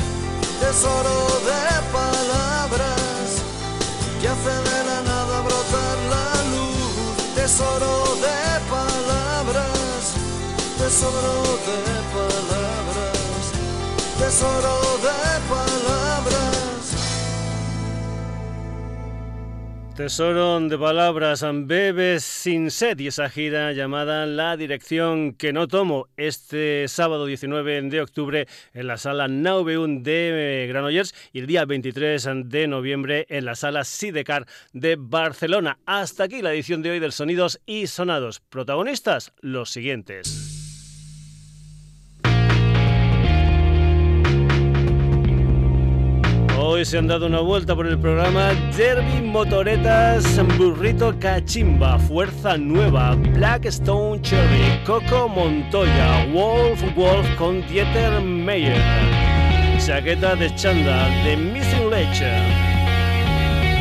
tesoro 0.61 1.19
de 1.49 1.63
palabras 1.93 3.27
que 4.21 4.29
hace 4.29 4.55
de 4.69 4.85
la 4.89 5.01
nada 5.03 5.41
brotar 5.41 5.97
la 6.15 6.29
luz. 6.53 7.35
Tesoro 7.35 8.17
de 8.27 8.41
palabras, 8.69 10.03
tesoro 10.79 11.35
de 11.67 11.98
tesoro 14.29 14.79
de 14.99 15.49
palabras. 15.49 16.95
Tesoro 19.97 20.61
de 20.61 20.77
palabras, 20.77 21.43
bebes 21.65 22.25
sin 22.25 22.71
sed 22.71 22.99
y 22.99 23.07
esa 23.07 23.31
gira 23.31 23.73
llamada 23.73 24.27
La 24.27 24.59
Dirección 24.59 25.33
que 25.33 25.55
no 25.55 25.67
tomo 25.67 26.09
este 26.19 26.89
sábado 26.89 27.25
19 27.25 27.81
de 27.83 28.03
octubre 28.03 28.47
en 28.75 28.87
la 28.87 28.99
sala 28.99 29.29
Naubeun 29.29 30.03
de 30.03 30.67
Granollers 30.69 31.15
y 31.33 31.39
el 31.39 31.47
día 31.47 31.65
23 31.65 32.29
de 32.45 32.69
noviembre 32.69 33.25
en 33.31 33.47
la 33.47 33.55
sala 33.55 33.85
Sidecar 33.85 34.47
de 34.75 34.97
Barcelona. 34.99 35.79
Hasta 35.87 36.25
aquí 36.25 36.43
la 36.43 36.53
edición 36.53 36.83
de 36.83 36.91
hoy 36.91 36.99
del 36.99 37.13
Sonidos 37.13 37.61
y 37.65 37.87
Sonados. 37.87 38.41
Protagonistas, 38.51 39.33
los 39.41 39.71
siguientes. 39.71 40.48
Hoy 46.70 46.85
se 46.85 46.99
han 46.99 47.07
dado 47.07 47.24
una 47.24 47.40
vuelta 47.40 47.74
por 47.74 47.86
el 47.86 47.99
programa 47.99 48.53
Derby 48.77 49.23
Motoretas, 49.23 50.39
Burrito 50.59 51.19
Cachimba, 51.19 51.99
Fuerza 51.99 52.59
Nueva, 52.59 53.15
Blackstone 53.15 54.20
Cherry, 54.20 54.85
Coco 54.85 55.31
Montoya, 55.31 56.27
Wolf 56.31 56.82
Wolf 56.95 57.27
con 57.39 57.66
Dieter 57.69 58.20
Meyer, 58.20 58.77
Chaqueta 59.78 60.36
de 60.36 60.55
Chanda, 60.57 61.09
The 61.24 61.39
Missing 61.39 61.89
Leche. 61.89 62.78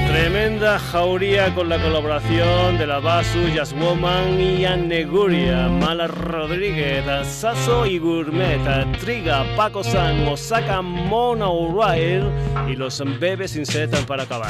Tremenda 0.07 0.79
jauría 0.79 1.53
con 1.53 1.69
la 1.69 1.81
colaboración 1.81 2.77
de 2.77 2.88
la 2.88 2.99
Basu, 2.99 3.47
Jazz 3.53 3.73
Woman 3.73 4.39
y 4.39 4.65
Aneguria, 4.65 5.67
Mala 5.67 6.07
Rodríguez, 6.07 7.05
Sasso 7.27 7.85
y 7.85 7.99
Gourmet, 7.99 8.59
Triga, 8.99 9.45
Paco 9.55 9.84
San, 9.84 10.27
Osaka, 10.27 10.81
Mona 10.81 11.47
O'Reilly 11.47 12.25
y 12.69 12.75
los 12.75 13.03
Bebes 13.19 13.51
sin 13.51 13.65
Setan 13.65 14.05
para 14.05 14.23
acabar. 14.23 14.49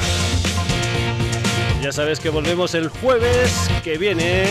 Ya 1.82 1.92
sabes 1.92 2.20
que 2.20 2.30
volvemos 2.30 2.74
el 2.74 2.88
jueves 2.88 3.70
que 3.84 3.98
viene 3.98 4.44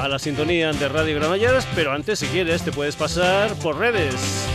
a 0.00 0.08
la 0.08 0.18
sintonía 0.18 0.72
de 0.72 0.88
Radio 0.88 1.16
Granollers, 1.16 1.66
pero 1.74 1.92
antes 1.92 2.18
si 2.18 2.26
quieres 2.26 2.62
te 2.62 2.72
puedes 2.72 2.96
pasar 2.96 3.54
por 3.54 3.78
redes. 3.78 4.46